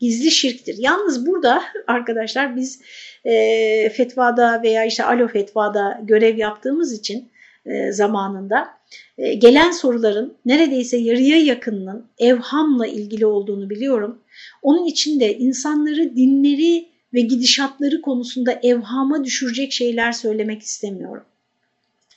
[0.00, 0.76] gizli şirktir.
[0.78, 2.80] Yalnız burada arkadaşlar biz
[3.24, 7.30] e, fetvada veya işte alo fetvada görev yaptığımız için
[7.66, 8.68] e, zamanında
[9.38, 14.18] gelen soruların neredeyse yarıya yakınının evhamla ilgili olduğunu biliyorum.
[14.62, 21.24] Onun için de insanları dinleri ve gidişatları konusunda evhama düşürecek şeyler söylemek istemiyorum.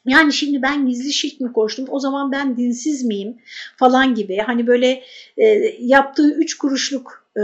[0.07, 3.37] Yani şimdi ben gizli şirk mi koştum o zaman ben dinsiz miyim
[3.77, 5.03] falan gibi hani böyle
[5.37, 5.45] e,
[5.79, 7.41] yaptığı üç kuruşluk e,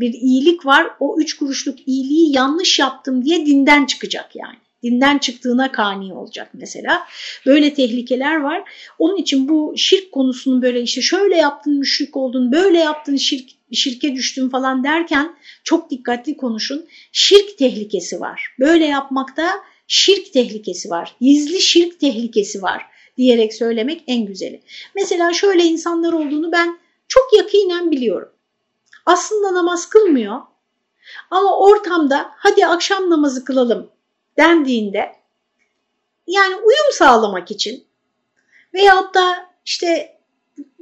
[0.00, 4.56] bir iyilik var o üç kuruşluk iyiliği yanlış yaptım diye dinden çıkacak yani.
[4.82, 7.06] Dinden çıktığına kani olacak mesela.
[7.46, 8.62] Böyle tehlikeler var.
[8.98, 14.14] Onun için bu şirk konusunun böyle işte şöyle yaptın müşrik oldun, böyle yaptın şirk, şirke
[14.14, 16.86] düştün falan derken çok dikkatli konuşun.
[17.12, 18.54] Şirk tehlikesi var.
[18.58, 19.50] Böyle yapmakta
[19.88, 22.86] şirk tehlikesi var, gizli şirk tehlikesi var
[23.16, 24.62] diyerek söylemek en güzeli.
[24.94, 28.28] Mesela şöyle insanlar olduğunu ben çok yakinen biliyorum.
[29.06, 30.40] Aslında namaz kılmıyor
[31.30, 33.90] ama ortamda hadi akşam namazı kılalım
[34.38, 35.12] dendiğinde
[36.26, 37.84] yani uyum sağlamak için
[38.74, 40.18] veyahut da işte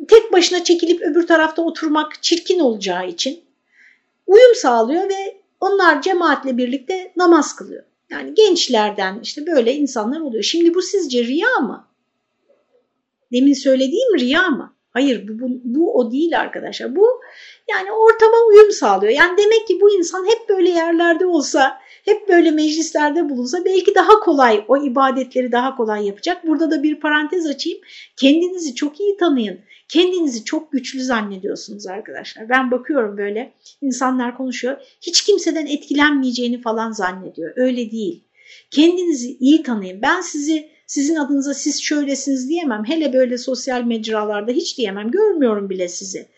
[0.09, 3.45] tek başına çekilip öbür tarafta oturmak çirkin olacağı için
[4.27, 7.85] uyum sağlıyor ve onlar cemaatle birlikte namaz kılıyor.
[8.11, 10.43] Yani gençlerden işte böyle insanlar oluyor.
[10.43, 11.89] Şimdi bu sizce riya mı?
[13.33, 14.75] Demin söylediğim riya mı?
[14.91, 16.97] Hayır bu, bu, bu o değil arkadaşlar.
[16.97, 17.21] Bu
[17.71, 19.13] yani ortama uyum sağlıyor.
[19.13, 24.21] Yani demek ki bu insan hep böyle yerlerde olsa, hep böyle meclislerde bulunsa belki daha
[24.21, 26.47] kolay o ibadetleri daha kolay yapacak.
[26.47, 27.79] Burada da bir parantez açayım.
[28.17, 29.61] Kendinizi çok iyi tanıyın.
[29.89, 32.49] Kendinizi çok güçlü zannediyorsunuz arkadaşlar.
[32.49, 34.77] Ben bakıyorum böyle insanlar konuşuyor.
[35.01, 37.53] Hiç kimseden etkilenmeyeceğini falan zannediyor.
[37.57, 38.25] Öyle değil.
[38.71, 40.03] Kendinizi iyi tanıyın.
[40.03, 42.83] Ben sizi sizin adınıza siz şöylesiniz diyemem.
[42.87, 45.11] Hele böyle sosyal mecralarda hiç diyemem.
[45.11, 46.29] Görmüyorum bile sizi.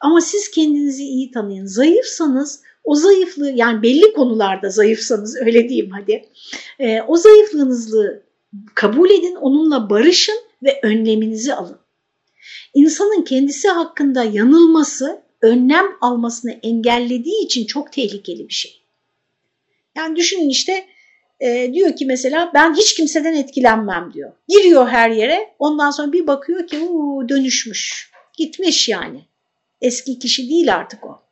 [0.00, 1.66] Ama siz kendinizi iyi tanıyın.
[1.66, 6.28] Zayıfsanız o zayıflığı yani belli konularda zayıfsanız öyle diyeyim hadi.
[6.78, 8.22] E, o zayıflığınızı
[8.74, 11.78] kabul edin, onunla barışın ve önleminizi alın.
[12.74, 18.82] İnsanın kendisi hakkında yanılması önlem almasını engellediği için çok tehlikeli bir şey.
[19.96, 20.86] Yani düşünün işte
[21.40, 24.32] e, diyor ki mesela ben hiç kimseden etkilenmem diyor.
[24.48, 29.24] Giriyor her yere ondan sonra bir bakıyor ki uu, dönüşmüş gitmiş yani.
[29.80, 31.22] Eski kişi değil artık o.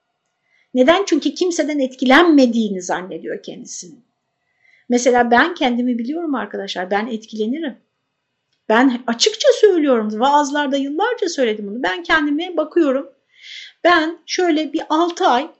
[0.74, 1.04] Neden?
[1.06, 4.04] Çünkü kimseden etkilenmediğini zannediyor kendisinin.
[4.88, 7.76] Mesela ben kendimi biliyorum arkadaşlar ben etkilenirim.
[8.68, 11.82] Ben açıkça söylüyorum vaazlarda yıllarca söyledim bunu.
[11.82, 13.12] Ben kendime bakıyorum.
[13.84, 15.50] Ben şöyle bir 6 ay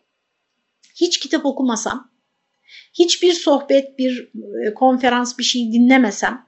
[0.94, 2.12] hiç kitap okumasam
[2.94, 4.30] hiçbir sohbet, bir
[4.66, 6.46] e, konferans bir şey dinlemesem,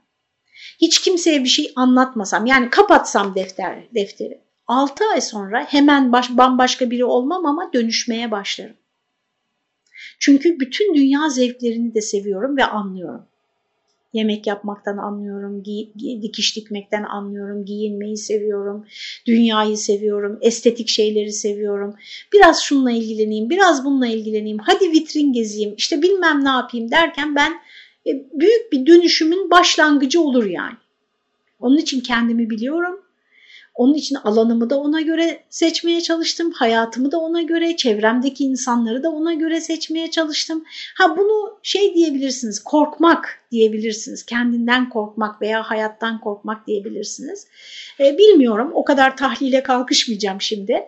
[0.81, 4.45] hiç kimseye bir şey anlatmasam, yani kapatsam defter, defteri.
[4.67, 8.77] 6 ay sonra hemen baş, bambaşka biri olmam ama dönüşmeye başlarım.
[10.19, 13.27] Çünkü bütün dünya zevklerini de seviyorum ve anlıyorum.
[14.15, 15.93] Yemek yapmaktan anlıyorum, gi
[16.23, 18.87] dikiş dikmekten anlıyorum, giyinmeyi seviyorum,
[19.27, 21.95] dünyayı seviyorum, estetik şeyleri seviyorum.
[22.33, 27.53] Biraz şununla ilgileneyim, biraz bununla ilgileneyim, hadi vitrin gezeyim, işte bilmem ne yapayım derken ben
[28.07, 30.77] e, büyük bir dönüşümün başlangıcı olur yani.
[31.61, 33.05] Onun için kendimi biliyorum.
[33.75, 36.53] Onun için alanımı da ona göre seçmeye çalıştım.
[36.53, 40.65] Hayatımı da ona göre, çevremdeki insanları da ona göre seçmeye çalıştım.
[40.99, 44.27] Ha bunu şey diyebilirsiniz, korkmak diyebilirsiniz.
[44.27, 47.47] Kendinden korkmak veya hayattan korkmak diyebilirsiniz.
[48.01, 50.83] E, bilmiyorum o kadar tahlile kalkışmayacağım şimdi.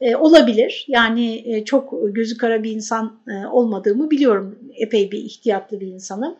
[0.00, 4.58] E, olabilir yani e, çok gözü kara bir insan e, olmadığımı biliyorum.
[4.74, 6.36] Epey bir ihtiyatlı bir insanım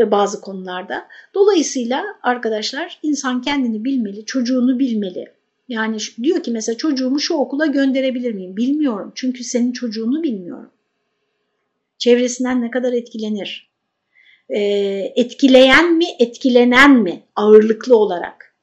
[0.00, 1.08] e, bazı konularda.
[1.34, 5.24] Dolayısıyla arkadaşlar insan kendini bilmeli, çocuğunu bilmeli.
[5.68, 8.56] Yani diyor ki mesela çocuğumu şu okula gönderebilir miyim?
[8.56, 10.70] Bilmiyorum çünkü senin çocuğunu bilmiyorum.
[11.98, 13.67] Çevresinden ne kadar etkilenir?
[14.48, 14.60] E,
[15.16, 18.54] etkileyen mi, etkilenen mi ağırlıklı olarak?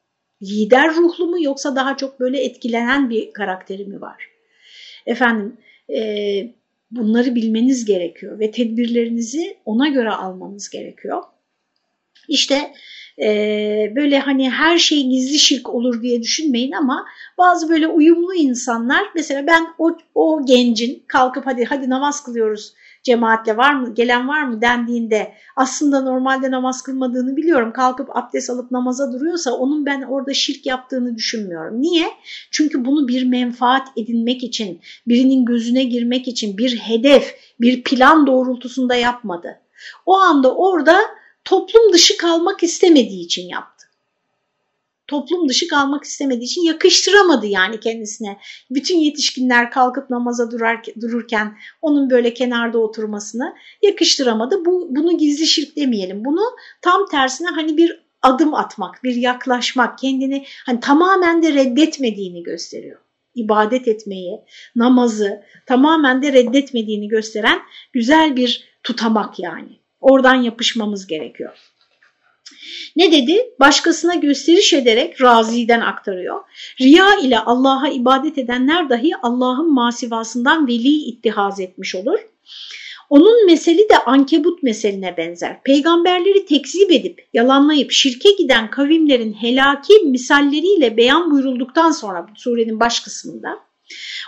[0.44, 4.30] Lider ruhlu mu yoksa daha çok böyle etkilenen bir karakteri mi var?
[5.06, 5.58] Efendim
[5.90, 6.00] e,
[6.92, 11.24] bunları bilmeniz gerekiyor ve tedbirlerinizi ona göre almanız gerekiyor.
[12.28, 12.74] İşte
[13.22, 13.28] e,
[13.96, 17.06] böyle hani her şey gizli şirk olur diye düşünmeyin ama
[17.38, 22.74] bazı böyle uyumlu insanlar mesela ben o, o gencin kalkıp hadi hadi namaz kılıyoruz
[23.06, 28.72] cemaatle var mı gelen var mı dendiğinde aslında normalde namaz kılmadığını biliyorum kalkıp abdest alıp
[28.72, 31.82] namaza duruyorsa onun ben orada şirk yaptığını düşünmüyorum.
[31.82, 32.08] Niye?
[32.52, 38.96] Çünkü bunu bir menfaat edinmek için birinin gözüne girmek için bir hedef bir plan doğrultusunda
[38.96, 39.62] yapmadı.
[40.06, 41.00] O anda orada
[41.44, 43.85] toplum dışı kalmak istemediği için yaptı
[45.08, 48.40] toplum dışı kalmak istemediği için yakıştıramadı yani kendisine.
[48.72, 54.66] Bütün yetişkinler kalkıp namaza durar, dururken onun böyle kenarda oturmasını yakıştıramadı.
[54.66, 56.26] Bu, bunu gizli şirk demeyelim.
[56.26, 56.42] Bunu
[56.82, 63.00] tam tersine hani bir adım atmak, bir yaklaşmak, kendini hani tamamen de reddetmediğini gösteriyor.
[63.36, 64.42] İbadet etmeyi,
[64.76, 67.60] namazı tamamen de reddetmediğini gösteren
[67.94, 69.80] güzel bir tutamak yani.
[70.00, 71.75] Oradan yapışmamız gerekiyor.
[72.96, 73.54] Ne dedi?
[73.60, 76.42] Başkasına gösteriş ederek raziden aktarıyor.
[76.82, 82.20] Riya ile Allah'a ibadet edenler dahi Allah'ın masivasından veli ittihaz etmiş olur.
[83.10, 85.64] Onun meseli de ankebut meseline benzer.
[85.64, 93.60] Peygamberleri tekzip edip, yalanlayıp şirke giden kavimlerin helaki misalleriyle beyan buyurulduktan sonra surenin baş kısmında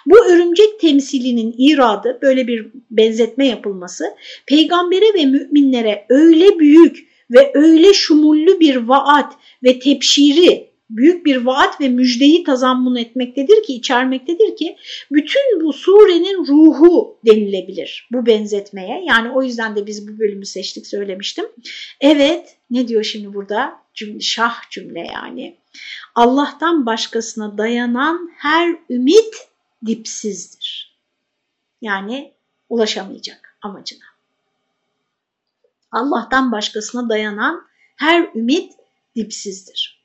[0.05, 4.05] bu örümcek temsilinin iradı böyle bir benzetme yapılması
[4.45, 11.81] peygambere ve müminlere öyle büyük ve öyle şumullü bir vaat ve tepşiri büyük bir vaat
[11.81, 14.77] ve müjdeyi tazammun etmektedir ki, içermektedir ki
[15.11, 19.03] bütün bu surenin ruhu denilebilir bu benzetmeye.
[19.05, 21.45] Yani o yüzden de biz bu bölümü seçtik söylemiştim.
[22.01, 23.73] Evet ne diyor şimdi burada?
[23.93, 25.57] Cümle, şah cümle yani.
[26.15, 29.47] Allah'tan başkasına dayanan her ümit
[29.85, 30.97] dipsizdir.
[31.81, 32.33] Yani
[32.69, 34.16] ulaşamayacak amacına.
[35.91, 37.61] Allah'tan başkasına dayanan
[37.97, 38.73] her ümit
[39.15, 40.03] dipsizdir.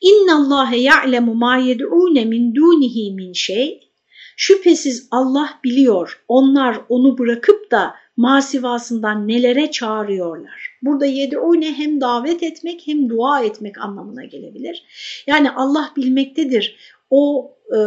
[0.00, 3.92] İnna Allahe ya'lemu ma yed'un min dunihi min şey.
[4.36, 6.24] Şüphesiz Allah biliyor.
[6.28, 10.78] Onlar onu bırakıp da masivasından nelere çağırıyorlar.
[10.82, 14.84] Burada yed'une hem davet etmek hem dua etmek anlamına gelebilir.
[15.26, 16.76] Yani Allah bilmektedir.
[17.10, 17.78] O e,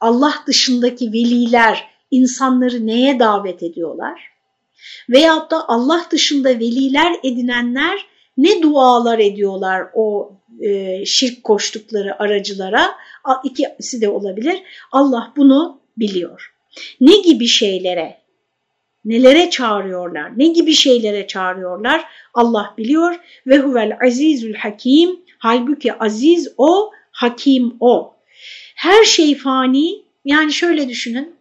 [0.00, 4.31] Allah dışındaki veliler insanları neye davet ediyorlar?
[5.10, 8.06] Veyahut da Allah dışında veliler edinenler
[8.36, 12.90] ne dualar ediyorlar o e, şirk koştukları aracılara?
[13.44, 14.62] İkisi de olabilir.
[14.92, 16.54] Allah bunu biliyor.
[17.00, 18.18] Ne gibi şeylere,
[19.04, 22.04] nelere çağırıyorlar, ne gibi şeylere çağırıyorlar
[22.34, 23.20] Allah biliyor.
[23.46, 28.14] Ve huvel azizül hakim, halbuki aziz o, hakim o.
[28.74, 31.34] Her şey fani, yani şöyle düşünün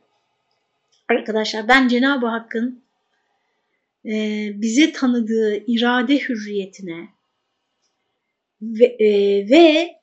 [1.10, 2.84] arkadaşlar ben Cenab-ı Hakk'ın
[4.06, 7.08] e, bize tanıdığı irade hürriyetine
[8.62, 9.10] ve, e,
[9.49, 9.95] ve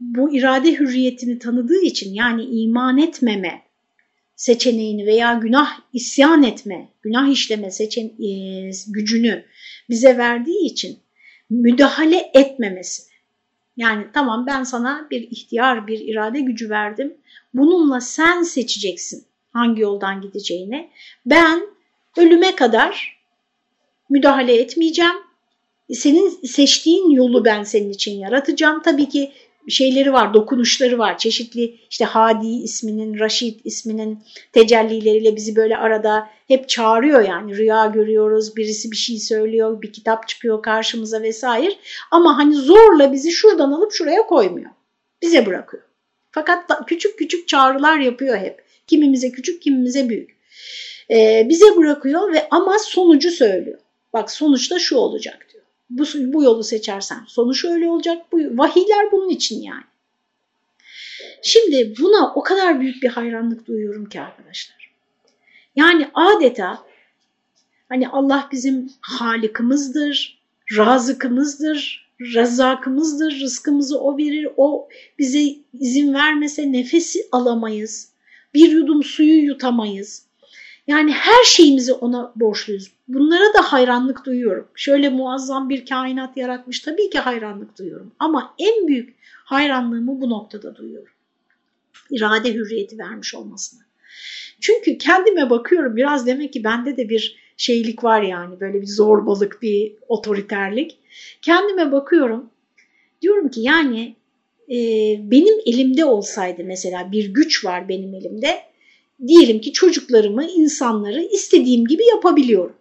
[0.00, 3.62] bu irade hürriyetini tanıdığı için yani iman etmeme
[4.36, 9.44] seçeneğini veya günah isyan etme, günah işleme seçen, e, gücünü
[9.88, 10.98] bize verdiği için
[11.50, 13.02] müdahale etmemesi.
[13.76, 17.14] Yani tamam ben sana bir ihtiyar, bir irade gücü verdim.
[17.54, 20.90] Bununla sen seçeceksin hangi yoldan gideceğini.
[21.26, 21.62] Ben
[22.16, 23.19] ölüme kadar
[24.10, 25.14] müdahale etmeyeceğim.
[25.92, 28.82] Senin seçtiğin yolu ben senin için yaratacağım.
[28.82, 29.32] Tabii ki
[29.68, 31.18] şeyleri var, dokunuşları var.
[31.18, 34.18] Çeşitli işte Hadi isminin, Raşid isminin
[34.52, 37.56] tecellileriyle bizi böyle arada hep çağırıyor yani.
[37.56, 41.74] Rüya görüyoruz, birisi bir şey söylüyor, bir kitap çıkıyor karşımıza vesaire.
[42.10, 44.70] Ama hani zorla bizi şuradan alıp şuraya koymuyor.
[45.22, 45.82] Bize bırakıyor.
[46.30, 48.64] Fakat küçük küçük çağrılar yapıyor hep.
[48.86, 50.40] Kimimize küçük, kimimize büyük.
[51.10, 53.78] Ee, bize bırakıyor ve ama sonucu söylüyor.
[54.12, 55.64] Bak sonuçta şu olacak diyor.
[55.90, 58.32] Bu, bu yolu seçersen sonuç öyle olacak.
[58.32, 59.84] Bu, vahiyler bunun için yani.
[61.42, 64.90] Şimdi buna o kadar büyük bir hayranlık duyuyorum ki arkadaşlar.
[65.76, 66.84] Yani adeta
[67.88, 70.40] hani Allah bizim halikimizdir,
[70.76, 74.88] razıkımızdır, rezzakımızdır, rızkımızı o verir, o
[75.18, 78.12] bize izin vermese nefesi alamayız,
[78.54, 80.26] bir yudum suyu yutamayız.
[80.90, 82.90] Yani her şeyimizi ona borçluyuz.
[83.08, 84.68] Bunlara da hayranlık duyuyorum.
[84.74, 88.12] Şöyle muazzam bir kainat yaratmış tabii ki hayranlık duyuyorum.
[88.18, 89.14] Ama en büyük
[89.44, 91.12] hayranlığımı bu noktada duyuyorum.
[92.10, 93.80] İrade hürriyeti vermiş olmasına.
[94.60, 99.62] Çünkü kendime bakıyorum biraz demek ki bende de bir şeylik var yani böyle bir zorbalık,
[99.62, 100.98] bir otoriterlik.
[101.42, 102.50] Kendime bakıyorum
[103.22, 104.16] diyorum ki yani
[104.70, 104.76] e,
[105.30, 108.69] benim elimde olsaydı mesela bir güç var benim elimde
[109.26, 112.76] diyelim ki çocuklarımı, insanları istediğim gibi yapabiliyorum.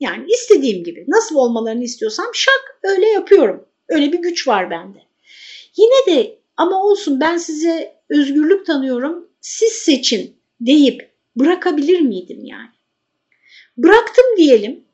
[0.00, 3.64] Yani istediğim gibi nasıl olmalarını istiyorsam şak öyle yapıyorum.
[3.88, 4.98] Öyle bir güç var bende.
[5.76, 12.70] Yine de ama olsun ben size özgürlük tanıyorum siz seçin deyip bırakabilir miydim yani?
[13.76, 14.84] Bıraktım diyelim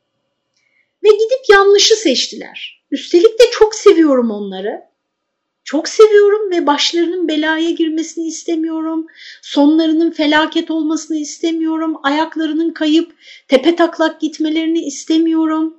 [1.05, 2.85] ve gidip yanlışı seçtiler.
[2.91, 4.83] Üstelik de çok seviyorum onları.
[5.65, 9.07] Çok seviyorum ve başlarının belaya girmesini istemiyorum.
[9.43, 11.97] Sonlarının felaket olmasını istemiyorum.
[12.03, 13.15] Ayaklarının kayıp
[13.49, 15.77] tepe taklak gitmelerini istemiyorum.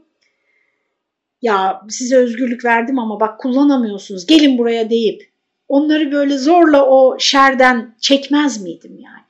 [1.42, 4.26] Ya size özgürlük verdim ama bak kullanamıyorsunuz.
[4.26, 5.32] Gelin buraya deyip
[5.68, 9.24] onları böyle zorla o şerden çekmez miydim yani?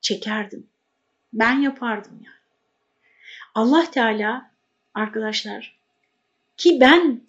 [0.00, 0.66] Çekerdim.
[1.32, 2.34] Ben yapardım yani.
[3.54, 4.50] Allah Teala
[4.94, 5.76] arkadaşlar
[6.56, 7.20] ki ben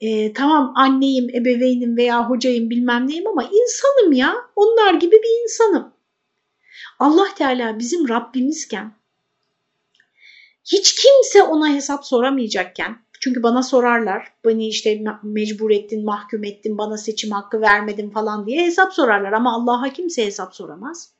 [0.00, 4.34] e, tamam anneyim, ebeveynim veya hocayım bilmem neyim ama insanım ya.
[4.56, 5.92] Onlar gibi bir insanım.
[6.98, 8.92] Allah Teala bizim Rabbimizken
[10.64, 16.96] hiç kimse ona hesap soramayacakken çünkü bana sorarlar beni işte mecbur ettin, mahkum ettin, bana
[16.96, 21.12] seçim hakkı vermedin falan diye hesap sorarlar ama Allah'a kimse hesap soramaz.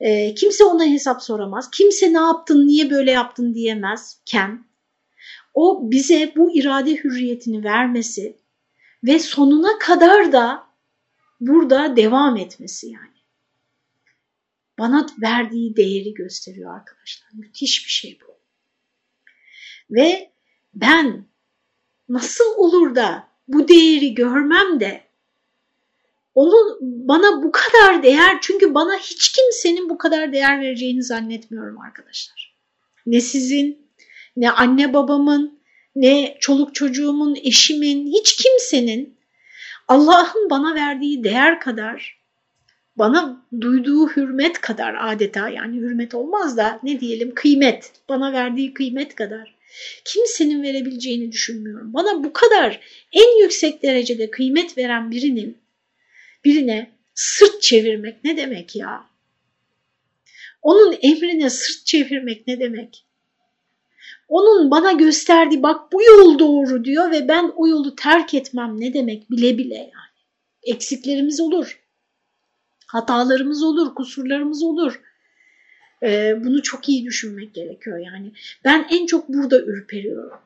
[0.00, 1.70] E, kimse ona hesap soramaz.
[1.70, 4.64] Kimse ne yaptın, niye böyle yaptın diyemezken
[5.54, 8.36] o bize bu irade hürriyetini vermesi
[9.04, 10.66] ve sonuna kadar da
[11.40, 13.22] burada devam etmesi yani.
[14.78, 17.28] Bana verdiği değeri gösteriyor arkadaşlar.
[17.32, 18.32] Müthiş bir şey bu.
[19.90, 20.32] Ve
[20.74, 21.24] ben
[22.08, 25.04] nasıl olur da bu değeri görmem de
[26.34, 32.56] onu bana bu kadar değer çünkü bana hiç kimsenin bu kadar değer vereceğini zannetmiyorum arkadaşlar.
[33.06, 33.88] Ne sizin
[34.36, 35.60] ne anne babamın,
[35.96, 39.16] ne çoluk çocuğumun, eşimin, hiç kimsenin
[39.88, 42.18] Allah'ın bana verdiği değer kadar,
[42.96, 49.14] bana duyduğu hürmet kadar adeta yani hürmet olmaz da ne diyelim kıymet, bana verdiği kıymet
[49.14, 49.54] kadar
[50.04, 51.94] kimsenin verebileceğini düşünmüyorum.
[51.94, 52.80] Bana bu kadar
[53.12, 55.58] en yüksek derecede kıymet veren birinin
[56.44, 59.04] birine sırt çevirmek ne demek ya?
[60.62, 63.04] Onun emrine sırt çevirmek ne demek?
[64.32, 68.94] Onun bana gösterdiği bak bu yol doğru diyor ve ben o yolu terk etmem ne
[68.94, 70.18] demek bile bile yani.
[70.62, 71.80] Eksiklerimiz olur.
[72.86, 75.00] Hatalarımız olur, kusurlarımız olur.
[76.02, 78.32] Ee, bunu çok iyi düşünmek gerekiyor yani.
[78.64, 80.38] Ben en çok burada ürperiyorum.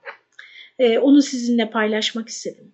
[0.79, 2.73] Ee, onu sizinle paylaşmak istedim.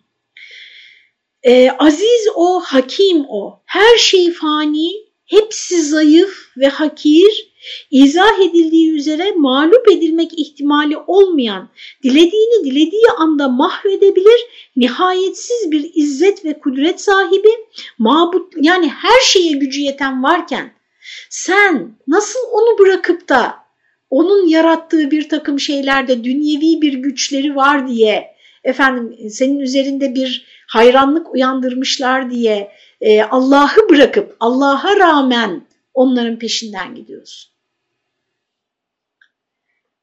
[1.43, 3.63] Ee, aziz o, hakim o.
[3.65, 4.93] Her şey fani,
[5.27, 7.52] hepsi zayıf ve hakir,
[7.91, 11.69] izah edildiği üzere mağlup edilmek ihtimali olmayan,
[12.03, 14.41] dilediğini dilediği anda mahvedebilir,
[14.77, 17.51] nihayetsiz bir izzet ve kudret sahibi,
[17.99, 20.73] mabut yani her şeye gücü yeten varken
[21.31, 23.55] sen nasıl onu bırakıp da
[24.11, 31.35] onun yarattığı bir takım şeylerde dünyevi bir güçleri var diye efendim senin üzerinde bir hayranlık
[31.35, 37.52] uyandırmışlar diye e, Allah'ı bırakıp Allah'a rağmen onların peşinden gidiyorsun.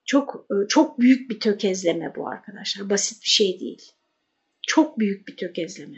[0.10, 2.90] Çok e, çok büyük bir tökezleme bu arkadaşlar.
[2.90, 3.82] Basit bir şey değil.
[4.68, 5.98] Çok büyük bir tökezleme.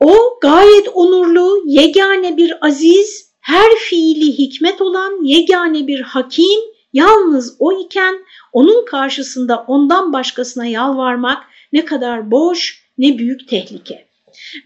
[0.00, 6.60] O gayet onurlu, yegane bir aziz, her fiili hikmet olan yegane bir hakim,
[6.92, 8.14] yalnız o iken
[8.52, 14.08] onun karşısında ondan başkasına yalvarmak ne kadar boş, ne büyük tehlike.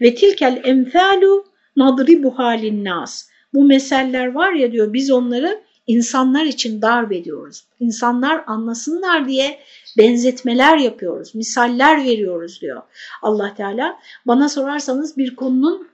[0.01, 3.29] Ve tilkel emfalu nadribu halin nas.
[3.53, 7.63] Bu meseller var ya diyor biz onları insanlar için darp ediyoruz.
[7.79, 9.59] İnsanlar anlasınlar diye
[9.97, 12.81] benzetmeler yapıyoruz, misaller veriyoruz diyor
[13.21, 13.99] Allah Teala.
[14.25, 15.87] Bana sorarsanız bir konunun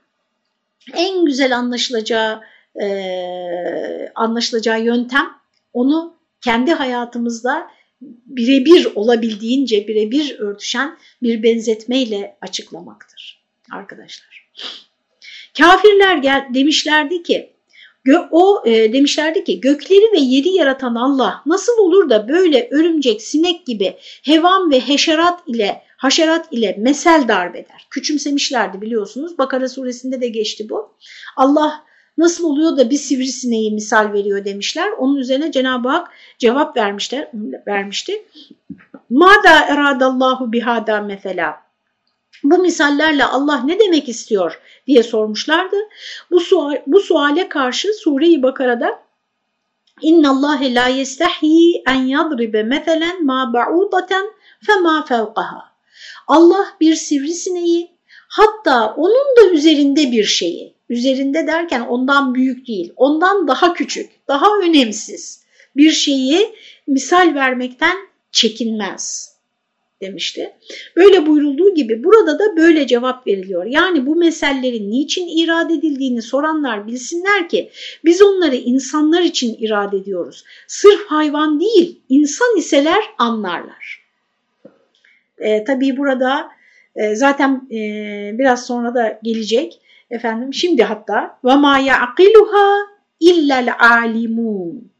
[0.92, 2.40] en güzel anlaşılacağı
[2.80, 2.86] e,
[4.14, 5.30] anlaşılacağı yöntem
[5.72, 7.70] onu kendi hayatımızda
[8.26, 14.50] birebir olabildiğince birebir örtüşen bir benzetmeyle açıklamaktır arkadaşlar.
[15.58, 17.53] Kafirler gel, demişlerdi ki
[18.30, 23.66] o e, demişlerdi ki gökleri ve yeri yaratan Allah nasıl olur da böyle örümcek, sinek
[23.66, 27.86] gibi hevan ve heşerat ile haşerat ile mesel darbeder.
[27.90, 29.38] Küçümsemişlerdi biliyorsunuz.
[29.38, 30.90] Bakara suresinde de geçti bu.
[31.36, 31.84] Allah
[32.18, 34.90] nasıl oluyor da bir sivrisineği misal veriyor demişler.
[34.98, 37.30] Onun üzerine Cenab-ı Hak cevap vermişler,
[37.66, 38.24] vermişti.
[39.10, 41.63] Mada eradallahu bihada mesela.
[42.42, 45.76] Bu misallerle Allah ne demek istiyor diye sormuşlardı.
[46.30, 49.04] Bu, sual, bu suale karşı Sure-i Bakara'da
[50.02, 54.26] İnna Allah la yestahi en yadribe meselen ma ba'udaten
[54.66, 55.74] fema fevqaha.
[56.26, 57.90] Allah bir sivrisineği
[58.28, 64.46] hatta onun da üzerinde bir şeyi, üzerinde derken ondan büyük değil, ondan daha küçük, daha
[64.62, 65.44] önemsiz
[65.76, 66.54] bir şeyi
[66.86, 67.96] misal vermekten
[68.32, 69.33] çekinmez
[70.02, 70.52] demişti.
[70.96, 73.64] Böyle buyurulduğu gibi burada da böyle cevap veriliyor.
[73.64, 77.70] Yani bu meselelerin niçin irade edildiğini soranlar bilsinler ki
[78.04, 80.44] biz onları insanlar için irade ediyoruz.
[80.66, 84.04] Sırf hayvan değil, insan iseler anlarlar.
[85.38, 86.48] E, tabii burada
[86.96, 87.78] e, zaten e,
[88.38, 89.80] biraz sonra da gelecek
[90.10, 90.54] efendim.
[90.54, 92.76] Şimdi hatta ve ma ya'qiluha
[93.20, 94.90] illa'l alimun.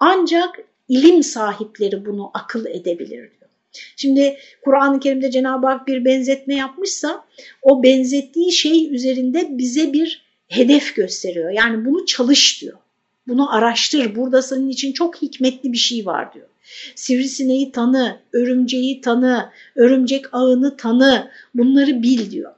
[0.00, 3.35] Ancak ilim sahipleri bunu akıl edebilir.
[3.96, 7.24] Şimdi Kur'an-ı Kerim'de Cenab-ı Hak bir benzetme yapmışsa
[7.62, 11.50] o benzettiği şey üzerinde bize bir hedef gösteriyor.
[11.50, 12.78] Yani bunu çalış diyor.
[13.28, 14.16] Bunu araştır.
[14.16, 16.46] Burada senin için çok hikmetli bir şey var diyor.
[16.94, 22.52] Sivrisineği tanı, örümceği tanı, örümcek ağını tanı, bunları bil diyor.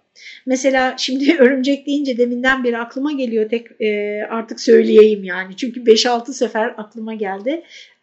[0.46, 5.56] Mesela şimdi örümcek deyince deminden beri aklıma geliyor tek e, artık söyleyeyim yani.
[5.56, 7.62] Çünkü 5-6 sefer aklıma geldi.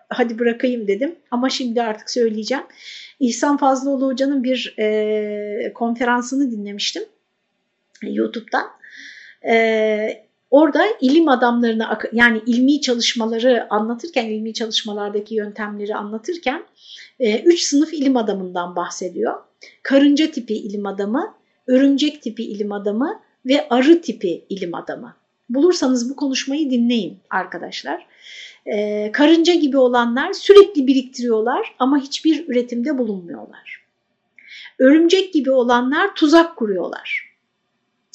[0.10, 2.64] Hadi bırakayım dedim ama şimdi artık söyleyeceğim.
[3.20, 7.04] İhsan Fazlıoğlu Hoca'nın bir e, konferansını dinlemiştim
[8.02, 8.66] YouTube'dan.
[9.54, 16.64] E, orada ilim adamlarına yani ilmi çalışmaları anlatırken, ilmi çalışmalardaki yöntemleri anlatırken
[17.20, 19.34] e, üç sınıf ilim adamından bahsediyor.
[19.84, 21.34] Karınca tipi ilim adamı,
[21.68, 25.16] örümcek tipi ilim adamı ve arı tipi ilim adamı.
[25.50, 28.08] Bulursanız bu konuşmayı dinleyin arkadaşlar.
[28.66, 33.86] Ee, karınca gibi olanlar sürekli biriktiriyorlar ama hiçbir üretimde bulunmuyorlar.
[34.80, 37.36] Örümcek gibi olanlar tuzak kuruyorlar.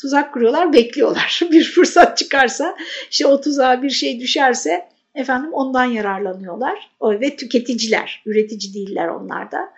[0.00, 1.40] Tuzak kuruyorlar, bekliyorlar.
[1.50, 2.76] Bir fırsat çıkarsa,
[3.10, 9.72] işte o tuzağa bir şey düşerse efendim ondan yararlanıyorlar ve tüketiciler, üretici değiller onlar da.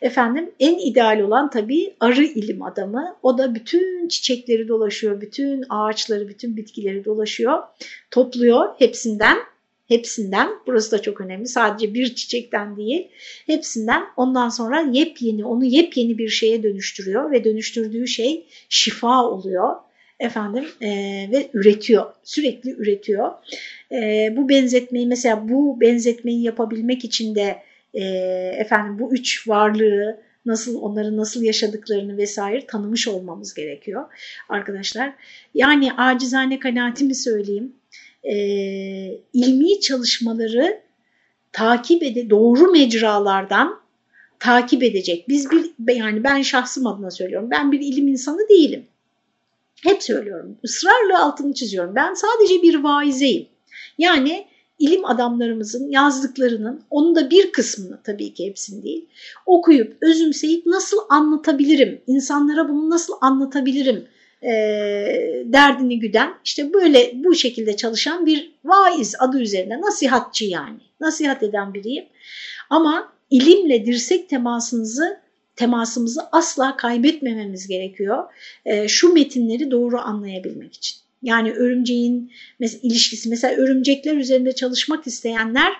[0.00, 3.16] Efendim en ideal olan tabii arı ilim adamı.
[3.22, 7.62] O da bütün çiçekleri dolaşıyor, bütün ağaçları, bütün bitkileri dolaşıyor,
[8.10, 9.38] topluyor hepsinden
[9.88, 13.08] hepsinden burası da çok önemli sadece bir çiçekten değil
[13.46, 19.74] hepsinden ondan sonra yepyeni onu yepyeni bir şeye dönüştürüyor ve dönüştürdüğü şey şifa oluyor
[20.20, 20.88] efendim e,
[21.32, 23.32] ve üretiyor sürekli üretiyor
[23.92, 27.62] e, bu benzetmeyi mesela bu benzetmeyi yapabilmek için de
[27.94, 28.04] e,
[28.58, 34.04] efendim bu üç varlığı nasıl onların nasıl yaşadıklarını vesaire tanımış olmamız gerekiyor
[34.48, 35.12] arkadaşlar
[35.54, 37.72] yani acizane kanaatimi söyleyeyim
[38.24, 38.34] e,
[39.32, 40.80] ilmi çalışmaları
[41.52, 43.80] takip ede doğru mecralardan
[44.38, 45.28] takip edecek.
[45.28, 47.50] Biz bir yani ben şahsım adına söylüyorum.
[47.50, 48.86] Ben bir ilim insanı değilim.
[49.82, 50.58] Hep söylüyorum.
[50.64, 51.94] ısrarla altını çiziyorum.
[51.94, 53.48] Ben sadece bir vaizeyim.
[53.98, 54.46] Yani
[54.78, 59.08] ilim adamlarımızın yazdıklarının, onun da bir kısmını tabii ki hepsini değil,
[59.46, 64.08] okuyup, özümseyip nasıl anlatabilirim, insanlara bunu nasıl anlatabilirim
[64.42, 64.50] e,
[65.44, 71.74] derdini güden, işte böyle bu şekilde çalışan bir vaiz adı üzerinde, nasihatçı yani, nasihat eden
[71.74, 72.04] biriyim.
[72.70, 75.20] Ama ilimle dirsek temasınızı
[75.56, 78.24] temasımızı asla kaybetmememiz gerekiyor.
[78.64, 80.96] E, şu metinleri doğru anlayabilmek için.
[81.22, 85.72] Yani örümceğin ilişkisi, mesela örümcekler üzerinde çalışmak isteyenler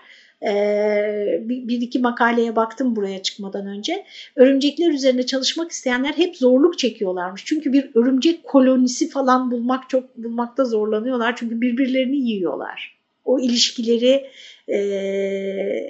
[0.43, 4.05] ee, bir iki makaleye baktım buraya çıkmadan önce.
[4.37, 7.45] Örümcekler üzerinde çalışmak isteyenler hep zorluk çekiyorlarmış.
[7.45, 11.37] Çünkü bir örümcek kolonisi falan bulmak çok bulmakta zorlanıyorlar.
[11.37, 12.96] Çünkü birbirlerini yiyorlar.
[13.27, 14.31] O ilişkileri
[14.69, 14.77] e,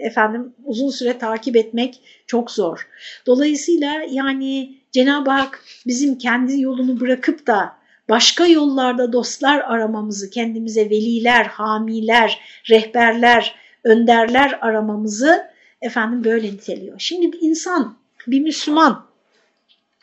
[0.01, 2.89] efendim uzun süre takip etmek çok zor.
[3.27, 7.77] Dolayısıyla yani Cenab-ı Hak bizim kendi yolunu bırakıp da
[8.09, 15.51] başka yollarda dostlar aramamızı, kendimize veliler, hamiler, rehberler, önderler aramamızı
[15.83, 16.97] efendim böyle niteliyor.
[16.99, 19.07] Şimdi bir insan, bir Müslüman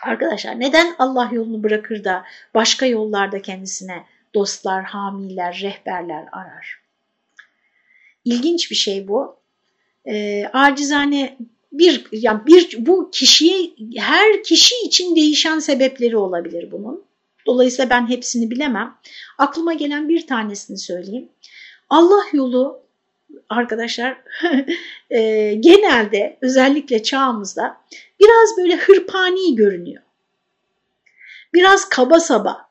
[0.03, 2.23] arkadaşlar neden Allah yolunu bırakır da
[2.53, 4.03] başka yollarda kendisine
[4.35, 6.82] dostlar, hamiler, rehberler arar?
[8.25, 9.35] İlginç bir şey bu.
[10.05, 11.37] E, acizane
[11.71, 17.03] bir yani bir bu kişiye her kişi için değişen sebepleri olabilir bunun.
[17.45, 18.95] Dolayısıyla ben hepsini bilemem.
[19.37, 21.29] Aklıma gelen bir tanesini söyleyeyim.
[21.89, 22.79] Allah yolu
[23.49, 24.17] arkadaşlar
[25.09, 27.77] e, genelde özellikle çağımızda
[28.19, 30.03] biraz böyle hırpani görünüyor.
[31.53, 32.69] Biraz kaba saba,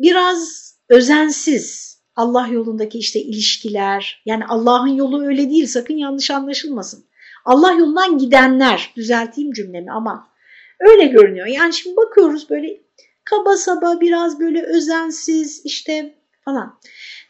[0.00, 7.04] biraz özensiz Allah yolundaki işte ilişkiler yani Allah'ın yolu öyle değil sakın yanlış anlaşılmasın.
[7.44, 10.28] Allah yolundan gidenler düzelteyim cümlemi ama
[10.80, 11.46] öyle görünüyor.
[11.46, 12.80] Yani şimdi bakıyoruz böyle
[13.24, 16.80] kaba saba biraz böyle özensiz işte falan.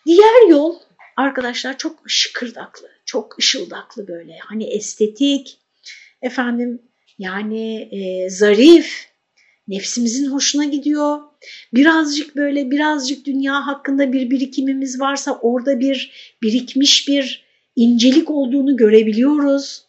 [0.06, 0.76] Diğer yol
[1.16, 5.58] arkadaşlar çok şıkırdaklı, çok ışıldaklı böyle hani estetik,
[6.22, 6.82] efendim
[7.18, 9.08] yani e, zarif,
[9.68, 11.29] nefsimizin hoşuna gidiyor.
[11.74, 16.12] Birazcık böyle birazcık dünya hakkında bir birikimimiz varsa orada bir
[16.42, 17.44] birikmiş bir
[17.76, 19.84] incelik olduğunu görebiliyoruz.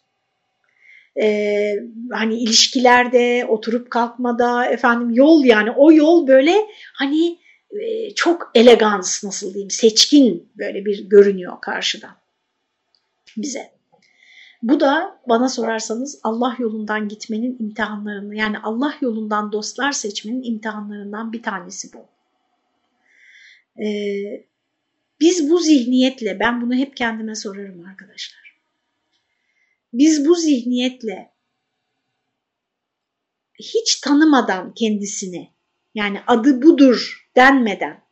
[1.22, 1.74] Ee,
[2.12, 6.54] hani ilişkilerde, oturup kalkmada, efendim yol yani o yol böyle
[6.94, 7.38] hani
[7.80, 12.16] e, çok elegans nasıl diyeyim seçkin böyle bir görünüyor karşıdan
[13.36, 13.71] bize.
[14.62, 21.42] Bu da bana sorarsanız Allah yolundan gitmenin imtihanlarını yani Allah yolundan dostlar seçmenin imtihanlarından bir
[21.42, 22.06] tanesi bu.
[23.82, 24.46] Ee,
[25.20, 28.60] biz bu zihniyetle ben bunu hep kendime sorarım arkadaşlar.
[29.92, 31.32] Biz bu zihniyetle
[33.58, 35.52] hiç tanımadan kendisini
[35.94, 38.02] yani adı budur denmeden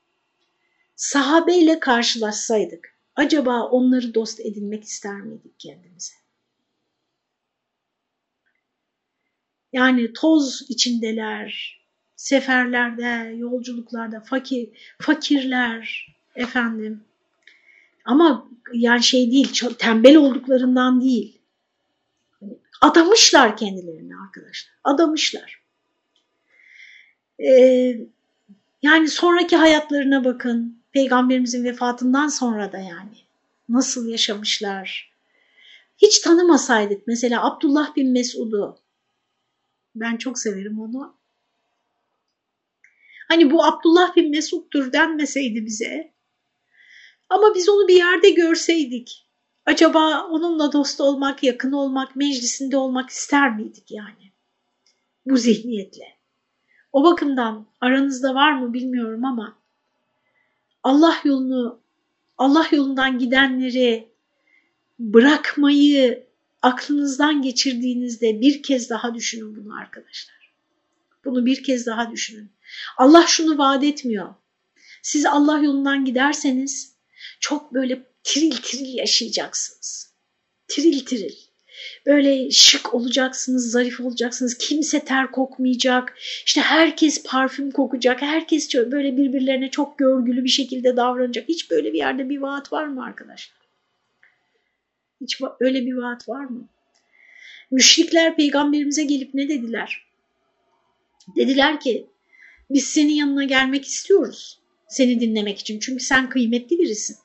[0.96, 6.19] sahabeyle karşılaşsaydık acaba onları dost edinmek ister miydik kendimize?
[9.72, 11.80] Yani toz içindeler,
[12.16, 14.68] seferlerde, yolculuklarda fakir,
[14.98, 17.04] fakirler efendim.
[18.04, 21.38] Ama yani şey değil, çok tembel olduklarından değil.
[22.80, 24.72] Adamışlar kendilerini arkadaşlar.
[24.84, 25.60] Adamışlar.
[27.44, 27.96] Ee,
[28.82, 30.80] yani sonraki hayatlarına bakın.
[30.92, 33.16] Peygamberimizin vefatından sonra da yani.
[33.68, 35.12] Nasıl yaşamışlar.
[35.98, 38.79] Hiç tanımasaydık mesela Abdullah bin Mesud'u
[39.94, 41.14] ben çok severim onu.
[43.28, 46.12] Hani bu Abdullah bin Mesud'dur denmeseydi bize
[47.28, 49.26] ama biz onu bir yerde görseydik
[49.66, 54.32] acaba onunla dost olmak, yakın olmak, meclisinde olmak ister miydik yani?
[55.26, 56.04] Bu zihniyetle.
[56.92, 59.58] O bakımdan aranızda var mı bilmiyorum ama
[60.82, 61.80] Allah yolunu,
[62.38, 64.08] Allah yolundan gidenleri
[64.98, 66.26] bırakmayı
[66.62, 70.52] aklınızdan geçirdiğinizde bir kez daha düşünün bunu arkadaşlar.
[71.24, 72.52] Bunu bir kez daha düşünün.
[72.96, 74.34] Allah şunu vaat etmiyor.
[75.02, 76.94] Siz Allah yolundan giderseniz
[77.40, 80.14] çok böyle tiril tiril yaşayacaksınız.
[80.68, 81.34] Tiril tiril.
[82.06, 84.58] Böyle şık olacaksınız, zarif olacaksınız.
[84.58, 86.14] Kimse ter kokmayacak.
[86.46, 88.22] İşte herkes parfüm kokacak.
[88.22, 91.48] Herkes böyle birbirlerine çok görgülü bir şekilde davranacak.
[91.48, 93.59] Hiç böyle bir yerde bir vaat var mı arkadaşlar?
[95.20, 96.68] Hiç öyle bir vaat var mı?
[97.70, 100.06] Müşrikler peygamberimize gelip ne dediler?
[101.36, 102.06] Dediler ki
[102.70, 105.78] biz senin yanına gelmek istiyoruz seni dinlemek için.
[105.78, 107.16] Çünkü sen kıymetli birisin.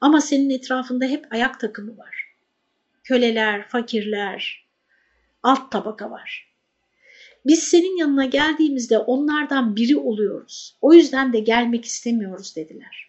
[0.00, 2.26] Ama senin etrafında hep ayak takımı var.
[3.04, 4.66] Köleler, fakirler,
[5.42, 6.52] alt tabaka var.
[7.46, 10.76] Biz senin yanına geldiğimizde onlardan biri oluyoruz.
[10.80, 13.05] O yüzden de gelmek istemiyoruz dediler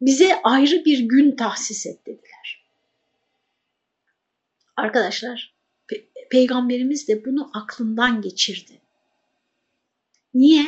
[0.00, 2.68] bize ayrı bir gün tahsis et dediler.
[4.76, 5.54] Arkadaşlar
[5.88, 8.80] pe peygamberimiz de bunu aklından geçirdi.
[10.34, 10.64] Niye?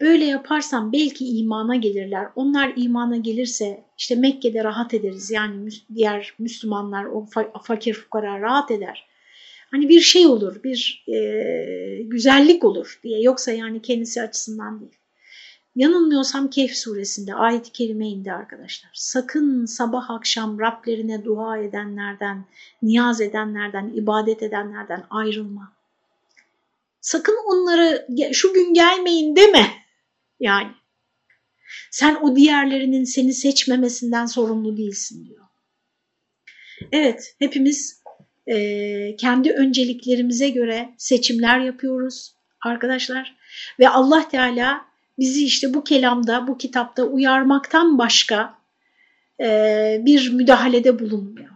[0.00, 2.26] Böyle yaparsam belki imana gelirler.
[2.36, 5.30] Onlar imana gelirse işte Mekke'de rahat ederiz.
[5.30, 7.26] Yani diğer Müslümanlar, o
[7.62, 9.06] fakir fukara rahat eder.
[9.70, 13.20] Hani bir şey olur, bir e, güzellik olur diye.
[13.22, 14.98] Yoksa yani kendisi açısından değil.
[15.76, 18.90] Yanılmıyorsam Kehf suresinde ayet-i kerime indi arkadaşlar.
[18.94, 22.44] Sakın sabah akşam Rablerine dua edenlerden,
[22.82, 25.72] niyaz edenlerden, ibadet edenlerden ayrılma.
[27.00, 29.72] Sakın onları şu gün gelmeyin deme.
[30.40, 30.70] Yani
[31.90, 35.44] sen o diğerlerinin seni seçmemesinden sorumlu değilsin diyor.
[36.92, 38.02] Evet hepimiz
[38.46, 43.36] e, kendi önceliklerimize göre seçimler yapıyoruz arkadaşlar.
[43.78, 48.54] Ve Allah Teala bizi işte bu kelamda, bu kitapta uyarmaktan başka
[49.40, 51.50] e, bir müdahalede bulunmuyor.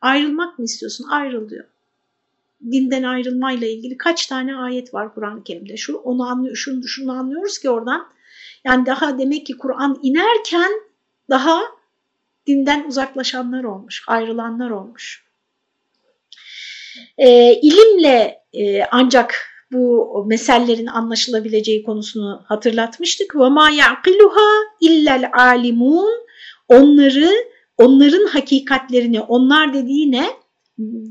[0.00, 1.06] Ayrılmak mı istiyorsun?
[1.10, 1.64] Ayrıl diyor.
[2.70, 5.76] Dinden ayrılmayla ilgili kaç tane ayet var Kur'an-ı Kerim'de?
[5.76, 8.08] Şu onu anlıyor, şunu, şunu anlıyoruz ki oradan.
[8.64, 10.70] Yani daha demek ki Kur'an inerken
[11.30, 11.62] daha
[12.46, 15.24] dinden uzaklaşanlar olmuş, ayrılanlar olmuş.
[17.18, 23.36] E, ilimle e, ancak bu mesellerin anlaşılabileceği konusunu hatırlatmıştık.
[23.36, 24.50] Ve ma yaqiluha
[24.80, 26.24] illel alimun
[26.68, 27.30] onları
[27.78, 30.26] onların hakikatlerini onlar dediği ne?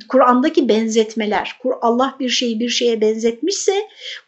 [0.10, 1.56] Kur'an'daki benzetmeler.
[1.82, 3.74] Allah bir şeyi bir şeye benzetmişse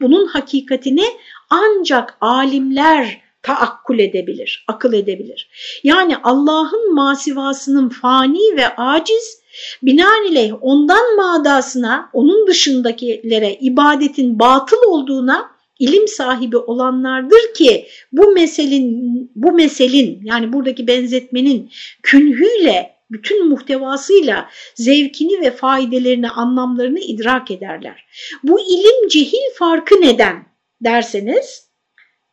[0.01, 1.05] bunun hakikatini
[1.49, 5.49] ancak alimler taakkul edebilir, akıl edebilir.
[5.83, 9.41] Yani Allah'ın masivasının fani ve aciz,
[9.83, 19.51] binaenaleyh ondan madasına, onun dışındakilere ibadetin batıl olduğuna ilim sahibi olanlardır ki bu meselin, bu
[19.51, 21.71] meselin yani buradaki benzetmenin
[22.03, 28.05] künhüyle bütün muhtevasıyla zevkini ve faydelerini, anlamlarını idrak ederler.
[28.43, 30.45] Bu ilim cehil farkı neden
[30.81, 31.65] derseniz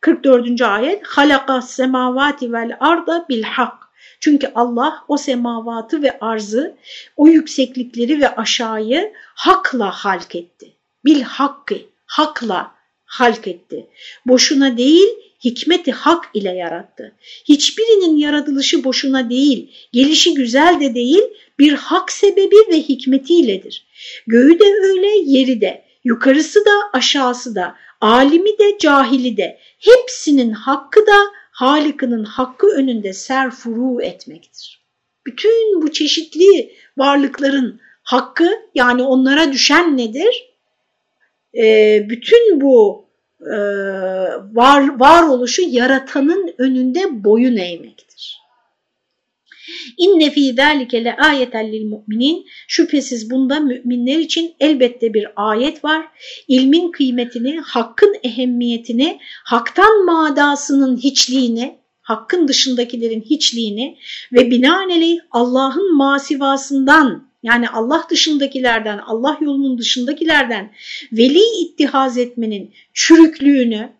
[0.00, 0.62] 44.
[0.62, 3.81] ayet halakas semavati vel arda bil hak.
[4.20, 6.76] Çünkü Allah o semavatı ve arzı,
[7.16, 10.72] o yükseklikleri ve aşağıyı hakla halk etti.
[11.04, 12.74] Bil hakkı, hakla
[13.04, 13.86] halk etti.
[14.26, 15.08] Boşuna değil,
[15.44, 17.12] hikmeti hak ile yarattı.
[17.44, 21.22] Hiçbirinin yaratılışı boşuna değil, gelişi güzel de değil,
[21.58, 23.86] bir hak sebebi ve hikmetiyledir.
[24.26, 31.00] Göğü de öyle, yeri de, yukarısı da aşağısı da, alimi de cahili de, hepsinin hakkı
[31.06, 31.16] da
[31.52, 34.82] Halık'ının hakkı önünde serfuru etmektir.
[35.26, 40.54] Bütün bu çeşitli varlıkların hakkı yani onlara düşen nedir?
[41.58, 43.06] Ee, bütün bu
[43.40, 43.56] e,
[44.54, 48.41] var, varoluşu yaratanın önünde boyun eğmektir.
[49.98, 52.46] İnne fî zâlike le âyeten lil mu'minin.
[52.68, 56.06] Şüphesiz bunda müminler için elbette bir ayet var.
[56.48, 63.98] İlmin kıymetini, hakkın ehemmiyetini, haktan madasının hiçliğini, hakkın dışındakilerin hiçliğini
[64.32, 70.72] ve binaenaleyh Allah'ın masivasından yani Allah dışındakilerden, Allah yolunun dışındakilerden
[71.12, 73.92] veli ittihaz etmenin çürüklüğünü,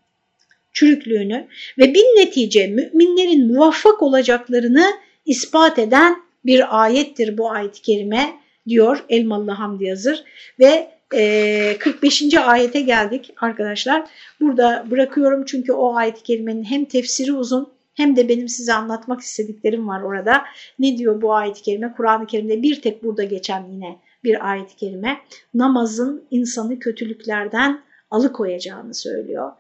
[0.73, 1.49] çürüklüğünü
[1.79, 4.85] ve bin netice müminlerin muvaffak olacaklarını
[5.27, 8.37] ispat eden bir ayettir bu ayet-i kerime
[8.69, 10.25] diyor Elmalı Hamdi Yazır
[10.59, 12.35] ve e, 45.
[12.35, 14.11] ayete geldik arkadaşlar.
[14.41, 19.89] Burada bırakıyorum çünkü o ayet-i kerimenin hem tefsiri uzun hem de benim size anlatmak istediklerim
[19.89, 20.45] var orada.
[20.79, 21.95] Ne diyor bu ayet-i kerime?
[21.97, 25.21] Kur'an-ı Kerim'de bir tek burada geçen yine bir ayet-i kerime.
[25.55, 29.53] Namazın insanı kötülüklerden alıkoyacağını söylüyor.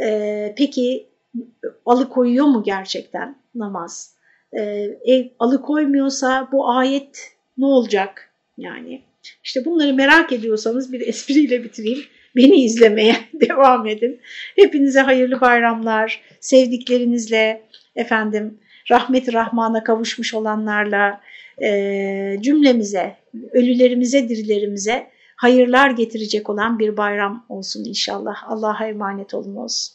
[0.00, 1.06] Ee, peki
[1.86, 4.13] alıkoyuyor mu gerçekten namaz?
[4.58, 8.30] Ee, alıkoymuyorsa bu ayet ne olacak?
[8.58, 9.02] Yani
[9.44, 12.04] işte bunları merak ediyorsanız bir espriyle bitireyim.
[12.36, 14.20] Beni izlemeye devam edin.
[14.56, 17.62] Hepinize hayırlı bayramlar, sevdiklerinizle,
[17.96, 18.58] efendim
[18.90, 21.20] rahmet rahmana kavuşmuş olanlarla
[21.62, 23.16] e, cümlemize,
[23.52, 28.50] ölülerimize, dirilerimize hayırlar getirecek olan bir bayram olsun inşallah.
[28.50, 29.94] Allah'a emanet olun olsun.